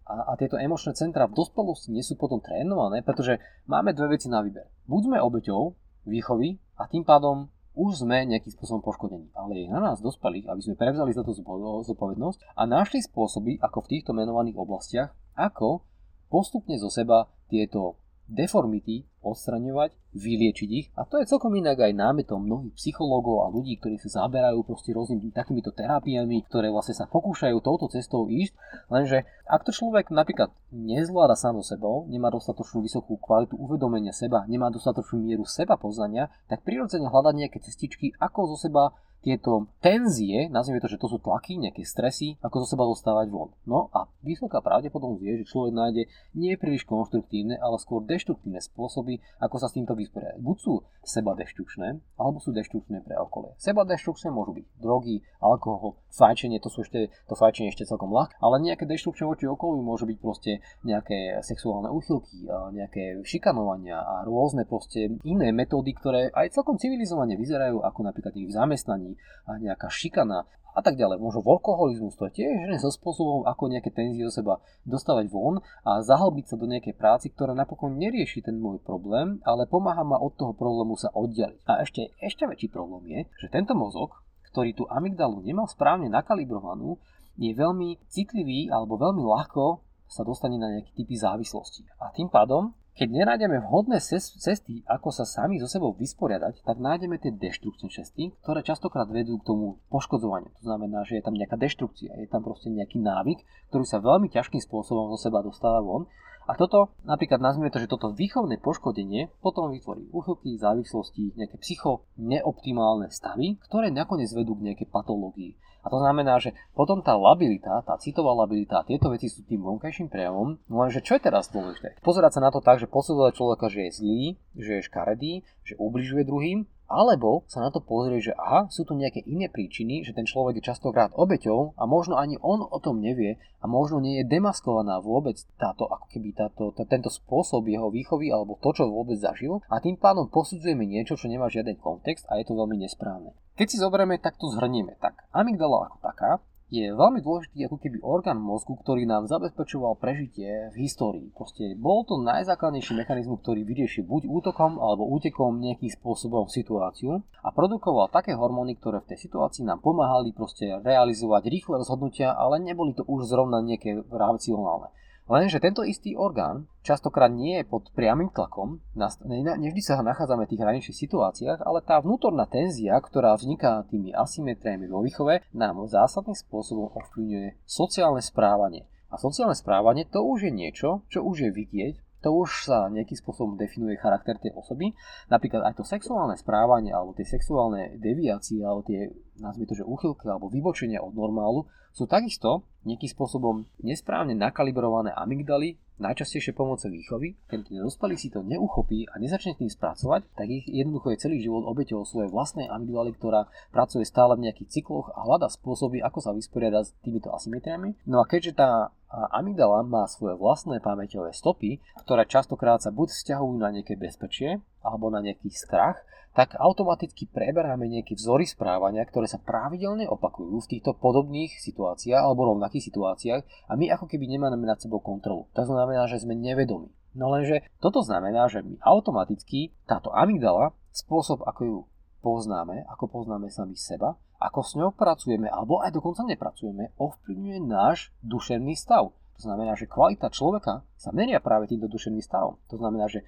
a, 0.06 0.14
a 0.30 0.32
tieto 0.38 0.54
emočné 0.54 0.94
centra 0.94 1.26
v 1.26 1.34
dospelosti 1.34 1.90
nie 1.90 2.02
sú 2.02 2.14
potom 2.14 2.38
trénované, 2.38 3.02
pretože 3.02 3.42
máme 3.66 3.90
dve 3.90 4.14
veci 4.14 4.30
na 4.30 4.38
výber. 4.38 4.70
Buď 4.86 5.10
sme 5.10 5.18
obeťou 5.18 5.74
výchovy 6.06 6.62
a 6.76 6.85
tým 6.88 7.02
pádom 7.02 7.49
už 7.76 8.09
sme 8.09 8.25
nejakým 8.25 8.56
spôsobom 8.56 8.80
poškodení. 8.80 9.28
Ale 9.37 9.61
je 9.61 9.68
na 9.68 9.80
nás 9.85 10.00
dospelých, 10.00 10.49
aby 10.49 10.61
sme 10.64 10.80
prevzali 10.80 11.12
za 11.12 11.21
to 11.21 11.37
zodpovednosť 11.37 12.56
a 12.56 12.62
našli 12.64 13.04
spôsoby, 13.04 13.61
ako 13.61 13.85
v 13.85 13.90
týchto 13.92 14.16
menovaných 14.16 14.56
oblastiach, 14.56 15.12
ako 15.37 15.85
postupne 16.33 16.80
zo 16.80 16.88
seba 16.88 17.28
tieto 17.52 18.00
deformity 18.26 19.06
odstraňovať, 19.26 19.90
vyliečiť 20.14 20.71
ich. 20.71 20.87
A 20.95 21.02
to 21.02 21.18
je 21.18 21.26
celkom 21.26 21.50
inak 21.59 21.83
aj 21.83 21.99
námetom 21.99 22.42
mnohých 22.42 22.75
psychológov 22.78 23.42
a 23.42 23.50
ľudí, 23.50 23.75
ktorí 23.78 23.99
sa 23.99 24.23
zaberajú 24.23 24.62
proste 24.62 24.95
rôznymi 24.95 25.35
takýmito 25.35 25.75
terapiami, 25.75 26.47
ktoré 26.47 26.71
vlastne 26.71 26.95
sa 26.95 27.11
pokúšajú 27.11 27.59
touto 27.59 27.90
cestou 27.90 28.30
ísť, 28.30 28.54
lenže 28.87 29.26
ak 29.50 29.66
to 29.66 29.75
človek 29.75 30.14
napríklad 30.14 30.54
nezvláda 30.71 31.35
sám 31.35 31.59
so 31.59 31.75
sebou, 31.75 32.06
nemá 32.06 32.30
dostatočnú 32.30 32.87
vysokú 32.87 33.18
kvalitu 33.18 33.59
uvedomenia 33.59 34.14
seba, 34.14 34.47
nemá 34.47 34.71
dostatočnú 34.71 35.23
mieru 35.23 35.42
seba 35.42 35.75
poznania, 35.75 36.30
tak 36.47 36.62
prirodzene 36.62 37.11
hľadať 37.11 37.35
nejaké 37.35 37.59
cestičky, 37.62 38.14
ako 38.23 38.54
zo 38.54 38.71
seba 38.71 38.95
tieto 39.26 39.66
tenzie, 39.83 40.47
nazvime 40.47 40.78
to, 40.78 40.87
že 40.87 41.02
to 41.02 41.11
sú 41.11 41.18
tlaky, 41.18 41.59
nejaké 41.59 41.83
stresy, 41.83 42.38
ako 42.47 42.62
zo 42.62 42.78
seba 42.78 42.87
dostávať 42.87 43.26
von. 43.26 43.50
No 43.66 43.90
a 43.90 44.06
vysoká 44.23 44.62
pravdepodobnosť 44.62 45.18
je, 45.26 45.35
že 45.42 45.50
človek 45.50 45.73
nájde 45.75 46.02
nie 46.38 46.54
príliš 46.54 46.87
konštruktívne, 46.87 47.59
ale 47.59 47.83
skôr 47.83 48.06
deštruktívne 48.06 48.62
spôsoby, 48.62 49.18
ako 49.42 49.59
sa 49.59 49.66
s 49.66 49.75
týmto 49.75 49.99
vysporiadať. 49.99 50.38
Buď 50.38 50.56
sú 50.62 50.87
seba 51.02 51.35
deštrukčné, 51.35 51.99
alebo 52.14 52.38
sú 52.38 52.54
deštrukčné 52.54 53.02
pre 53.02 53.18
okolie. 53.18 53.50
Seba 53.59 53.83
deštrukčné 53.83 54.30
môžu 54.30 54.62
byť 54.62 54.66
drogy, 54.78 55.26
alkohol, 55.42 55.99
fajčenie, 56.14 56.62
to 56.62 56.71
sú 56.71 56.87
ešte, 56.87 57.11
to 57.26 57.35
fajčenie 57.35 57.75
ešte 57.75 57.83
celkom 57.83 58.14
ľahké, 58.14 58.38
ale 58.38 58.62
nejaké 58.62 58.87
deštrukčné 58.87 59.26
voči 59.26 59.50
okoliu 59.50 59.83
môžu 59.83 60.06
byť 60.06 60.18
proste 60.23 60.62
nejaké 60.87 61.42
sexuálne 61.42 61.90
úchylky, 61.90 62.47
nejaké 62.71 63.26
šikanovania 63.26 63.99
a 63.99 64.23
rôzne 64.23 64.62
proste 64.71 65.18
iné 65.26 65.50
metódy, 65.50 65.90
ktoré 65.99 66.30
aj 66.30 66.54
celkom 66.54 66.78
civilizovane 66.78 67.35
vyzerajú, 67.35 67.83
ako 67.83 68.00
napríklad 68.06 68.30
ich 68.38 68.47
v 68.47 68.54
zamestnaní, 68.54 69.15
nejaká 69.46 69.88
šikana 69.88 70.44
a 70.76 70.85
tak 70.85 71.00
ďalej. 71.00 71.16
Možno 71.16 71.40
alkoholizmus, 71.40 72.20
to 72.20 72.28
je 72.28 72.44
tiež 72.44 72.52
jeden 72.52 72.76
zo 72.76 72.92
spôsobov, 72.92 73.49
ako 73.49 73.73
nejaké 73.73 73.88
tenzie 73.88 74.28
do 74.28 74.28
seba 74.28 74.61
dostávať 74.85 75.32
von 75.32 75.64
a 75.88 76.04
zahlbiť 76.04 76.52
sa 76.52 76.56
do 76.61 76.68
nejakej 76.68 76.92
práci, 76.92 77.32
ktorá 77.32 77.56
napokon 77.56 77.96
nerieši 77.96 78.44
ten 78.44 78.61
môj 78.61 78.85
problém, 78.85 79.40
ale 79.49 79.64
pomáha 79.64 80.04
ma 80.04 80.20
od 80.20 80.37
toho 80.37 80.52
problému 80.52 81.00
sa 81.00 81.08
oddeliť. 81.16 81.64
A 81.64 81.80
ešte, 81.80 82.12
ešte 82.20 82.44
väčší 82.44 82.68
problém 82.68 83.08
je, 83.08 83.20
že 83.40 83.49
tento 83.49 83.73
mozog, 83.73 84.20
ktorý 84.52 84.76
tú 84.76 84.85
amygdalu 84.92 85.40
nemal 85.49 85.64
správne 85.64 86.12
nakalibrovanú, 86.12 87.00
je 87.40 87.56
veľmi 87.56 87.96
citlivý 88.12 88.68
alebo 88.68 89.00
veľmi 89.00 89.25
ľahko 89.25 89.80
sa 90.06 90.23
dostane 90.23 90.61
na 90.61 90.76
nejaký 90.76 90.92
typy 90.92 91.16
závislosti. 91.16 91.88
A 92.00 92.12
tým 92.12 92.28
pádom 92.28 92.76
keď 92.96 93.08
nenájdeme 93.12 93.60
vhodné 93.60 94.00
cesty, 94.00 94.80
ako 94.88 95.12
sa 95.12 95.28
sami 95.28 95.60
so 95.60 95.68
sebou 95.68 95.92
vysporiadať, 95.92 96.64
tak 96.64 96.80
nájdeme 96.80 97.20
tie 97.20 97.28
deštrukčné 97.28 97.92
cesty, 97.92 98.32
ktoré 98.40 98.64
častokrát 98.64 99.04
vedú 99.12 99.36
k 99.36 99.52
tomu 99.52 99.76
poškodzovaniu. 99.92 100.48
To 100.48 100.62
znamená, 100.64 101.04
že 101.04 101.20
je 101.20 101.24
tam 101.28 101.36
nejaká 101.36 101.60
deštrukcia, 101.60 102.16
je 102.16 102.24
tam 102.24 102.40
proste 102.40 102.72
nejaký 102.72 102.96
návyk, 103.04 103.44
ktorý 103.68 103.84
sa 103.84 104.00
veľmi 104.00 104.32
ťažkým 104.32 104.64
spôsobom 104.64 105.12
zo 105.12 105.28
seba 105.28 105.44
dostáva 105.44 105.84
von. 105.84 106.08
A 106.48 106.56
toto, 106.56 106.94
napríklad 107.04 107.42
nazvime 107.42 107.68
to, 107.68 107.82
že 107.82 107.90
toto 107.90 108.16
výchovné 108.16 108.62
poškodenie 108.62 109.28
potom 109.44 109.76
vytvorí 109.76 110.08
úchylky, 110.14 110.56
závislosti, 110.56 111.36
nejaké 111.36 111.60
psycho 111.60 112.06
neoptimálne 112.16 113.12
stavy, 113.12 113.60
ktoré 113.66 113.92
nakoniec 113.92 114.32
vedú 114.32 114.56
k 114.56 114.72
nejakej 114.72 114.88
patológii. 114.88 115.52
A 115.87 115.90
to 115.90 116.02
znamená, 116.02 116.43
že 116.43 116.50
potom 116.75 116.99
tá 116.99 117.14
labilita, 117.14 117.78
tá 117.87 117.95
citová 118.02 118.35
labilita, 118.35 118.83
tieto 118.83 119.07
veci 119.14 119.31
sú 119.31 119.47
tým 119.47 119.62
vonkajším 119.62 120.11
prejavom. 120.11 120.59
No 120.66 120.83
lenže 120.83 120.99
čo 120.99 121.14
je 121.14 121.23
teraz 121.23 121.47
dôležité? 121.55 122.02
Pozerať 122.02 122.43
sa 122.43 122.43
na 122.43 122.50
to 122.50 122.59
tak, 122.59 122.83
že 122.83 122.90
posudzovať 122.90 123.33
človeka, 123.38 123.71
že 123.71 123.87
je 123.87 123.90
zlý, 123.95 124.23
že 124.59 124.73
je 124.83 124.87
škaredý, 124.90 125.33
že 125.62 125.78
ubližuje 125.78 126.26
druhým, 126.26 126.66
alebo 126.87 127.43
sa 127.50 127.62
na 127.62 127.75
to 127.75 127.83
pozrie, 127.83 128.23
že 128.23 128.35
aha, 128.38 128.71
sú 128.71 128.87
tu 128.87 128.95
nejaké 128.95 129.23
iné 129.26 129.50
príčiny, 129.50 130.07
že 130.07 130.14
ten 130.14 130.25
človek 130.26 130.59
je 130.59 130.69
častokrát 130.73 131.11
obeťou 131.14 131.75
a 131.75 131.83
možno 131.85 132.14
ani 132.19 132.38
on 132.40 132.62
o 132.62 132.78
tom 132.78 133.02
nevie 133.02 133.38
a 133.61 133.66
možno 133.66 133.99
nie 133.99 134.23
je 134.23 134.31
demaskovaná 134.31 135.02
vôbec 135.02 135.37
táto, 135.59 135.90
ako 135.90 136.07
keby 136.11 136.33
táto, 136.33 136.71
tá, 136.71 136.87
tento 136.87 137.11
spôsob 137.11 137.66
jeho 137.66 137.90
výchovy 137.90 138.31
alebo 138.31 138.59
to, 138.62 138.71
čo 138.71 138.87
vôbec 138.87 139.19
zažil 139.19 139.59
a 139.66 139.83
tým 139.83 139.99
pádom 139.99 140.31
posudzujeme 140.31 140.87
niečo, 140.87 141.19
čo 141.19 141.26
nemá 141.26 141.50
žiaden 141.50 141.78
kontext 141.78 142.26
a 142.31 142.38
je 142.38 142.47
to 142.47 142.55
veľmi 142.55 142.78
nesprávne. 142.78 143.35
Keď 143.57 143.66
si 143.66 143.76
zoberieme, 143.81 144.21
tak 144.21 144.37
to 144.37 144.52
zhrnieme. 144.52 145.00
Tak 145.00 145.33
amygdala 145.33 145.88
ako 145.90 145.99
taká 146.05 146.31
je 146.66 146.90
veľmi 146.90 147.23
dôležitý 147.23 147.70
ako 147.70 147.78
keby 147.78 148.02
orgán 148.02 148.42
mozgu, 148.42 148.75
ktorý 148.82 149.06
nám 149.06 149.30
zabezpečoval 149.30 150.02
prežitie 150.02 150.75
v 150.75 150.82
histórii. 150.82 151.30
Proste 151.30 151.78
bol 151.78 152.02
to 152.02 152.18
najzákladnejší 152.18 152.99
mechanizmus, 152.99 153.38
ktorý 153.46 153.62
vyrieši 153.62 154.02
buď 154.02 154.26
útokom 154.26 154.82
alebo 154.82 155.06
útekom 155.14 155.62
nejakým 155.62 155.94
spôsobom 155.94 156.50
situáciu 156.50 157.23
a 157.23 157.49
produkoval 157.54 158.11
také 158.11 158.35
hormóny, 158.35 158.75
ktoré 158.82 158.99
v 158.99 159.14
tej 159.14 159.30
situácii 159.30 159.62
nám 159.62 159.78
pomáhali 159.78 160.35
proste 160.35 160.66
realizovať 160.82 161.46
rýchle 161.46 161.78
rozhodnutia, 161.78 162.35
ale 162.35 162.58
neboli 162.58 162.99
to 162.99 163.06
už 163.06 163.30
zrovna 163.30 163.62
nejaké 163.62 164.02
racionálne. 164.11 164.90
Lenže 165.26 165.59
tento 165.59 165.83
istý 165.83 166.14
orgán 166.14 166.71
častokrát 166.87 167.35
nie 167.35 167.59
je 167.59 167.66
pod 167.66 167.90
priamým 167.99 168.30
tlakom, 168.30 168.78
nevždy 168.95 169.83
sa 169.83 169.99
nachádzame 169.99 170.47
v 170.47 170.50
tých 170.54 170.62
hraničných 170.62 171.02
situáciách, 171.02 171.66
ale 171.66 171.83
tá 171.83 171.99
vnútorná 171.99 172.47
tenzia, 172.47 172.95
ktorá 173.02 173.35
vzniká 173.35 173.83
tými 173.90 174.14
asymetriami 174.14 174.87
vo 174.87 175.02
výchove, 175.02 175.42
nám 175.50 175.83
zásadným 175.90 176.38
spôsobom 176.38 176.95
ovplyvňuje 176.95 177.59
sociálne 177.66 178.23
správanie. 178.23 178.87
A 179.11 179.18
sociálne 179.18 179.59
správanie 179.59 180.06
to 180.06 180.23
už 180.23 180.47
je 180.47 180.52
niečo, 180.54 181.02
čo 181.11 181.26
už 181.26 181.47
je 181.47 181.50
vidieť, 181.50 181.95
to 182.23 182.30
už 182.30 182.66
sa 182.66 182.90
nejakým 182.90 183.18
spôsobom 183.18 183.54
definuje 183.54 183.99
charakter 183.99 184.35
tej 184.38 184.54
osoby. 184.54 184.95
Napríklad 185.30 185.62
aj 185.62 185.78
to 185.78 185.85
sexuálne 185.87 186.35
správanie, 186.35 186.90
alebo 186.90 187.14
tie 187.14 187.23
sexuálne 187.23 187.99
deviácie, 188.02 188.66
alebo 188.66 188.83
tie, 188.83 189.11
nazvime 189.38 189.71
to, 189.71 189.78
že 189.78 189.87
úchylky, 189.87 190.26
alebo 190.26 190.50
vybočenia 190.50 191.02
od 191.02 191.14
normálu, 191.14 191.71
sú 191.96 192.04
takisto 192.04 192.68
nejakým 192.84 193.08
spôsobom 193.08 193.64
nesprávne 193.80 194.36
nakalibrované 194.36 195.16
amygdaly, 195.16 195.80
najčastejšie 195.96 196.52
pomocou 196.52 196.92
výchovy. 196.92 197.40
Keď 197.48 197.72
ten 197.72 197.80
dospelý 197.80 198.20
si 198.20 198.28
to 198.28 198.44
neuchopí 198.44 199.08
a 199.08 199.16
nezačne 199.16 199.56
tým 199.56 199.72
spracovať, 199.72 200.28
tak 200.36 200.46
ich 200.52 200.68
jednoducho 200.68 201.16
je 201.16 201.22
celý 201.24 201.40
život 201.40 201.64
obeťou 201.64 202.04
svojej 202.04 202.28
vlastnej 202.28 202.68
amygdaly, 202.68 203.16
ktorá 203.16 203.48
pracuje 203.72 204.04
stále 204.04 204.36
v 204.36 204.44
nejakých 204.46 204.76
cykloch 204.76 205.08
a 205.16 205.24
hľada 205.24 205.48
spôsoby, 205.48 206.04
ako 206.04 206.18
sa 206.20 206.36
vysporiadať 206.36 206.84
s 206.84 206.94
týmito 207.00 207.32
asymetriami. 207.32 207.96
No 208.04 208.20
a 208.20 208.28
keďže 208.28 208.60
tá 208.60 208.92
amygdala 209.32 209.80
má 209.88 210.04
svoje 210.04 210.36
vlastné 210.36 210.84
pamäťové 210.84 211.32
stopy, 211.32 211.80
ktoré 212.04 212.28
častokrát 212.28 212.84
sa 212.84 212.92
buď 212.92 213.16
vzťahujú 213.16 213.56
na 213.56 213.72
nejaké 213.72 213.96
bezpečie, 213.96 214.60
alebo 214.87 215.11
na 215.11 215.19
nejaký 215.19 215.50
strach, 215.50 215.99
tak 216.37 216.52
automaticky 216.61 217.25
preberáme 217.33 217.88
nejaké 217.88 218.12
vzory 218.12 218.45
správania, 218.45 219.09
ktoré 219.09 219.25
sa 219.25 219.40
pravidelne 219.40 220.05
opakujú 220.05 220.61
v 220.61 220.71
týchto 220.76 220.93
podobných 220.93 221.57
situáciách 221.57 222.21
alebo 222.21 222.52
rovnakých 222.52 222.93
situáciách 222.93 223.43
a 223.43 223.73
my 223.73 223.88
ako 223.97 224.05
keby 224.05 224.28
nemáme 224.28 224.61
nad 224.69 224.76
sebou 224.76 225.00
kontrolu. 225.00 225.49
To 225.57 225.64
znamená, 225.64 226.05
že 226.05 226.21
sme 226.21 226.37
nevedomí. 226.37 226.93
No 227.16 227.33
lenže 227.33 227.64
toto 227.81 228.05
znamená, 228.05 228.52
že 228.52 228.61
my 228.61 228.76
automaticky 228.85 229.73
táto 229.88 230.12
amygdala, 230.12 230.76
spôsob 230.93 231.40
ako 231.49 231.61
ju 231.64 231.78
poznáme, 232.21 232.85
ako 232.85 233.09
poznáme 233.09 233.49
sami 233.49 233.73
seba, 233.73 234.21
ako 234.37 234.61
s 234.61 234.76
ňou 234.76 234.93
pracujeme 234.93 235.49
alebo 235.49 235.81
aj 235.81 235.97
dokonca 235.97 236.21
nepracujeme, 236.28 236.93
ovplyvňuje 237.00 237.59
náš 237.64 238.12
duševný 238.21 238.76
stav. 238.76 239.16
To 239.37 239.40
znamená, 239.40 239.73
že 239.73 239.88
kvalita 239.88 240.28
človeka 240.28 240.85
sa 241.00 241.12
meria 241.16 241.40
práve 241.40 241.69
týmto 241.69 241.88
duševným 241.88 242.25
stavom. 242.25 242.61
To 242.69 242.76
znamená, 242.76 243.09
že 243.09 243.25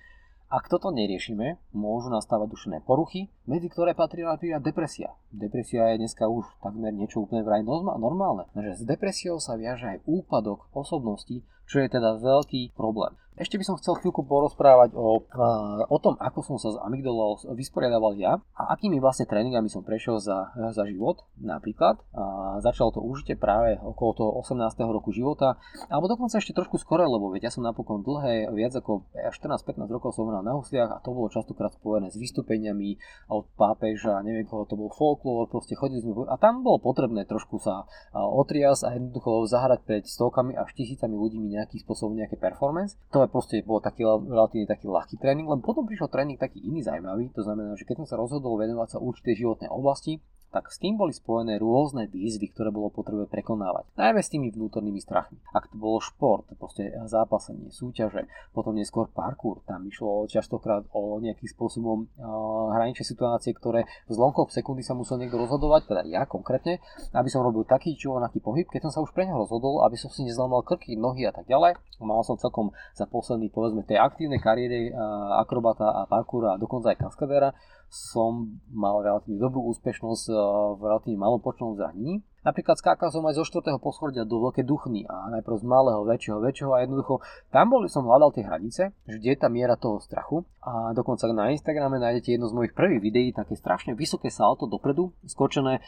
ak 0.48 0.72
toto 0.72 0.88
neriešime, 0.88 1.60
môžu 1.76 2.08
nastávať 2.08 2.48
dušené 2.56 2.78
poruchy, 2.80 3.28
medzi 3.44 3.68
ktoré 3.68 3.92
patrí 3.92 4.24
napríklad 4.24 4.64
depresia. 4.64 5.12
Depresia 5.28 5.92
je 5.92 6.00
dneska 6.00 6.24
už 6.24 6.48
takmer 6.64 6.88
niečo 6.88 7.20
úplne 7.20 7.44
vraj 7.44 7.60
normálne. 7.60 8.48
Takže 8.56 8.80
s 8.80 8.88
depresiou 8.88 9.36
sa 9.44 9.60
viaže 9.60 9.84
aj 9.84 10.08
úpadok 10.08 10.72
osobnosti, 10.72 11.44
čo 11.68 11.84
je 11.84 11.88
teda 11.92 12.16
veľký 12.18 12.72
problém. 12.72 13.12
Ešte 13.38 13.54
by 13.54 13.62
som 13.62 13.78
chcel 13.78 13.94
chvíľku 14.02 14.26
porozprávať 14.26 14.98
o, 14.98 15.22
o 15.86 15.98
tom, 16.02 16.18
ako 16.18 16.42
som 16.42 16.56
sa 16.58 16.74
s 16.74 16.76
amygdalou 16.82 17.38
vysporiadaval 17.54 18.18
ja 18.18 18.42
a 18.58 18.74
akými 18.74 18.98
vlastne 18.98 19.30
tréningami 19.30 19.70
som 19.70 19.86
prešiel 19.86 20.18
za, 20.18 20.50
za 20.74 20.82
život. 20.90 21.22
Napríklad 21.38 22.02
a 22.18 22.58
začalo 22.58 22.90
to 22.90 22.98
užite 22.98 23.38
práve 23.38 23.78
okolo 23.78 24.10
toho 24.18 24.30
18. 24.42 24.74
roku 24.90 25.14
života, 25.14 25.54
alebo 25.86 26.10
dokonca 26.10 26.42
ešte 26.42 26.50
trošku 26.50 26.82
skore, 26.82 27.06
lebo 27.06 27.30
veď 27.30 27.46
ja 27.46 27.52
som 27.54 27.62
napokon 27.62 28.02
dlhé, 28.02 28.50
viac 28.50 28.74
ako 28.74 29.06
14-15 29.14 29.86
rokov 29.86 30.18
som 30.18 30.26
na 30.26 30.58
husliach 30.58 30.90
a 30.90 30.98
to 30.98 31.14
bolo 31.14 31.30
častokrát 31.30 31.70
spojené 31.78 32.10
s 32.10 32.18
vystúpeniami 32.18 32.98
od 33.30 33.46
pápeža, 33.54 34.18
neviem 34.26 34.50
koho 34.50 34.66
to 34.66 34.74
bol 34.74 34.90
folklór, 34.90 35.46
proste 35.46 35.78
chodili 35.78 36.02
sme 36.02 36.26
a 36.26 36.34
tam 36.42 36.66
bolo 36.66 36.82
potrebné 36.82 37.22
trošku 37.22 37.62
sa 37.62 37.86
otriasť 38.18 38.82
a 38.82 38.98
jednoducho 38.98 39.46
zahrať 39.46 39.86
pred 39.86 40.02
stovkami 40.10 40.58
až 40.58 40.74
tisícami 40.74 41.14
ľudí 41.14 41.38
nejakým 41.58 41.82
spôsobom 41.82 42.14
nejaké 42.14 42.38
performance. 42.38 42.94
To 43.10 43.26
proste 43.26 43.60
bol 43.66 43.82
taký 43.82 44.06
relatívne 44.06 44.70
taký 44.70 44.86
ľahký 44.86 45.18
tréning, 45.18 45.50
len 45.50 45.58
potom 45.58 45.82
prišiel 45.82 46.06
tréning 46.06 46.38
taký 46.38 46.62
iný 46.62 46.86
zaujímavý, 46.86 47.34
to 47.34 47.42
znamená, 47.42 47.74
že 47.74 47.82
keď 47.82 48.04
som 48.04 48.06
sa 48.06 48.16
rozhodol 48.16 48.54
venovať 48.56 48.96
sa 48.96 48.98
určitej 49.02 49.42
životnej 49.42 49.70
oblasti, 49.70 50.22
tak 50.48 50.72
s 50.72 50.80
tým 50.80 50.96
boli 50.96 51.12
spojené 51.12 51.60
rôzne 51.60 52.08
výzvy, 52.08 52.48
ktoré 52.52 52.72
bolo 52.72 52.88
potrebné 52.88 53.28
prekonávať. 53.28 53.84
Najmä 54.00 54.20
s 54.24 54.32
tými 54.32 54.48
vnútornými 54.48 55.00
strachmi. 55.00 55.36
Ak 55.52 55.68
to 55.68 55.76
bolo 55.76 56.00
šport, 56.00 56.48
proste 56.56 56.88
zápasenie, 57.04 57.68
súťaže, 57.68 58.24
potom 58.56 58.72
neskôr 58.72 59.12
parkour, 59.12 59.60
tam 59.68 59.84
išlo 59.84 60.24
častokrát 60.24 60.88
o 60.96 61.20
nejakým 61.20 61.48
spôsobom 61.52 62.08
uh, 62.08 62.72
hraničné 62.72 63.04
situácie, 63.04 63.52
ktoré 63.52 63.84
v 64.08 64.12
zlomkoch 64.16 64.48
sekundy 64.48 64.80
sa 64.80 64.96
musel 64.96 65.20
niekto 65.20 65.36
rozhodovať, 65.36 65.84
teda 65.88 66.02
ja 66.08 66.24
konkrétne, 66.24 66.80
aby 67.12 67.28
som 67.28 67.44
robil 67.44 67.68
taký 67.68 67.92
či 67.92 68.08
onaký 68.08 68.40
pohyb, 68.40 68.64
keď 68.68 68.88
som 68.88 68.92
sa 68.92 69.00
už 69.04 69.12
pre 69.12 69.28
rozhodol, 69.28 69.84
aby 69.84 70.00
som 70.00 70.08
si 70.08 70.24
nezlamal 70.24 70.64
krky, 70.64 70.96
nohy 70.96 71.28
a 71.28 71.32
tak 71.32 71.44
ďalej. 71.44 71.76
Mal 72.00 72.22
som 72.24 72.40
celkom 72.40 72.72
za 72.96 73.04
posledný, 73.04 73.52
povedzme, 73.52 73.84
tej 73.84 74.00
aktívnej 74.00 74.40
kariéry 74.40 74.90
uh, 74.90 75.42
akrobata 75.42 75.84
a 75.84 76.00
parkoura 76.08 76.56
a 76.56 76.60
dokonca 76.60 76.94
aj 76.94 76.98
kaskadéra 77.04 77.52
som 77.88 78.60
mal 78.68 79.00
relatívne 79.00 79.40
dobrú 79.40 79.64
úspešnosť 79.72 80.24
eh, 80.28 80.36
v 80.76 80.80
relatívne 80.84 81.18
malom 81.18 81.40
počnom 81.40 81.72
zranení. 81.72 82.20
Napríklad 82.46 82.80
skákal 82.80 83.12
som 83.12 83.26
aj 83.28 83.36
zo 83.36 83.44
4. 83.44 83.76
poschodia 83.76 84.24
do 84.24 84.40
veľké 84.40 84.64
duchny 84.64 85.04
a 85.04 85.28
najprv 85.36 85.58
z 85.58 85.64
malého, 85.68 86.00
väčšieho, 86.06 86.38
väčšieho 86.40 86.70
a 86.72 86.80
jednoducho 86.86 87.20
tam 87.52 87.68
boli 87.68 87.92
som 87.92 88.08
hľadal 88.08 88.32
tie 88.32 88.46
hranice, 88.46 88.94
že 89.04 89.16
kde 89.20 89.30
je 89.34 89.40
tá 89.42 89.52
miera 89.52 89.76
toho 89.76 90.00
strachu 90.00 90.46
a 90.64 90.96
dokonca 90.96 91.28
na 91.34 91.52
Instagrame 91.52 92.00
nájdete 92.00 92.38
jedno 92.38 92.48
z 92.48 92.56
mojich 92.56 92.72
prvých 92.72 93.04
videí, 93.04 93.28
také 93.36 93.52
strašne 93.52 93.92
vysoké 93.92 94.32
salto 94.32 94.64
dopredu, 94.64 95.12
skočené, 95.28 95.84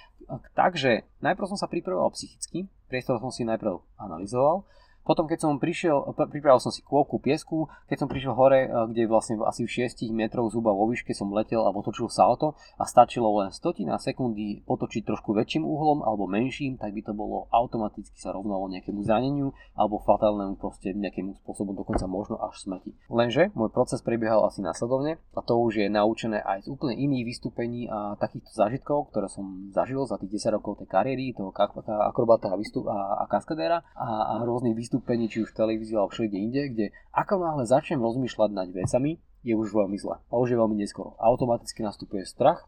takže 0.52 1.06
najprv 1.24 1.48
som 1.48 1.56
sa 1.56 1.70
pripravoval 1.70 2.12
psychicky, 2.12 2.68
priestor 2.92 3.22
som 3.22 3.32
si 3.32 3.46
najprv 3.46 3.80
analyzoval, 3.96 4.66
potom, 5.04 5.24
keď 5.26 5.38
som 5.42 5.56
prišiel, 5.56 6.12
pripravil 6.12 6.60
som 6.60 6.70
si 6.70 6.84
kôpku 6.84 7.18
piesku, 7.18 7.66
keď 7.88 7.96
som 8.04 8.08
prišiel 8.08 8.36
hore, 8.36 8.66
eh, 8.66 8.70
kde 8.70 9.08
vlastne 9.08 9.40
asi 9.42 9.64
v 9.64 9.88
6 9.88 10.12
metrov 10.12 10.52
zhruba 10.52 10.70
vo 10.70 10.86
výške 10.88 11.16
som 11.16 11.32
letel 11.32 11.64
a 11.64 11.72
otočil 11.72 12.12
salto 12.12 12.54
a 12.76 12.84
stačilo 12.84 13.30
len 13.40 13.50
stotina 13.50 13.96
sekundy 13.96 14.62
potočiť 14.68 15.02
trošku 15.08 15.32
väčším 15.32 15.64
uhlom 15.64 16.04
alebo 16.04 16.28
menším, 16.28 16.76
tak 16.76 16.92
by 16.92 17.02
to 17.04 17.12
bolo 17.16 17.48
automaticky 17.50 18.16
sa 18.20 18.30
rovnalo 18.36 18.68
nejakému 18.68 19.00
zraneniu 19.02 19.56
alebo 19.74 20.02
fatálnemu 20.04 20.60
proste 20.60 20.92
nejakému 20.92 21.40
spôsobom 21.44 21.72
dokonca 21.72 22.04
možno 22.04 22.36
až 22.38 22.60
smrti. 22.60 22.92
Lenže 23.08 23.50
môj 23.56 23.72
proces 23.72 24.04
prebiehal 24.04 24.44
asi 24.44 24.60
následovne 24.60 25.16
a 25.32 25.40
to 25.40 25.56
už 25.56 25.80
je 25.80 25.88
naučené 25.88 26.38
aj 26.44 26.66
z 26.66 26.68
úplne 26.68 26.94
iných 26.94 27.24
vystúpení 27.26 27.88
a 27.88 28.14
takýchto 28.20 28.52
zážitkov, 28.52 29.10
ktoré 29.10 29.26
som 29.32 29.72
zažil 29.72 30.04
za 30.04 30.20
tých 30.20 30.38
10 30.38 30.60
rokov 30.60 30.84
tej 30.84 30.88
kariéry, 30.90 31.32
toho 31.32 31.50
akrobata 32.10 32.52
a, 32.52 32.56
a, 32.56 32.98
a 33.20 33.24
kaskadéra 33.26 33.82
a, 33.96 34.08
a 34.36 34.44
rôznych 34.44 34.76
vystúpení, 34.90 35.30
či 35.30 35.46
už 35.46 35.54
v 35.54 35.58
televízii 35.62 35.94
alebo 35.94 36.10
všade 36.10 36.34
inde, 36.34 36.62
kde 36.74 36.86
ako 37.14 37.38
náhle 37.38 37.62
začnem 37.62 38.02
rozmýšľať 38.02 38.50
nad 38.50 38.66
vecami, 38.74 39.22
je 39.46 39.54
už 39.54 39.70
veľmi 39.70 39.94
zle. 39.94 40.18
A 40.18 40.34
už 40.34 40.50
je 40.50 40.58
veľmi 40.58 40.74
neskoro. 40.74 41.14
Automaticky 41.22 41.86
nastupuje 41.86 42.26
strach, 42.26 42.66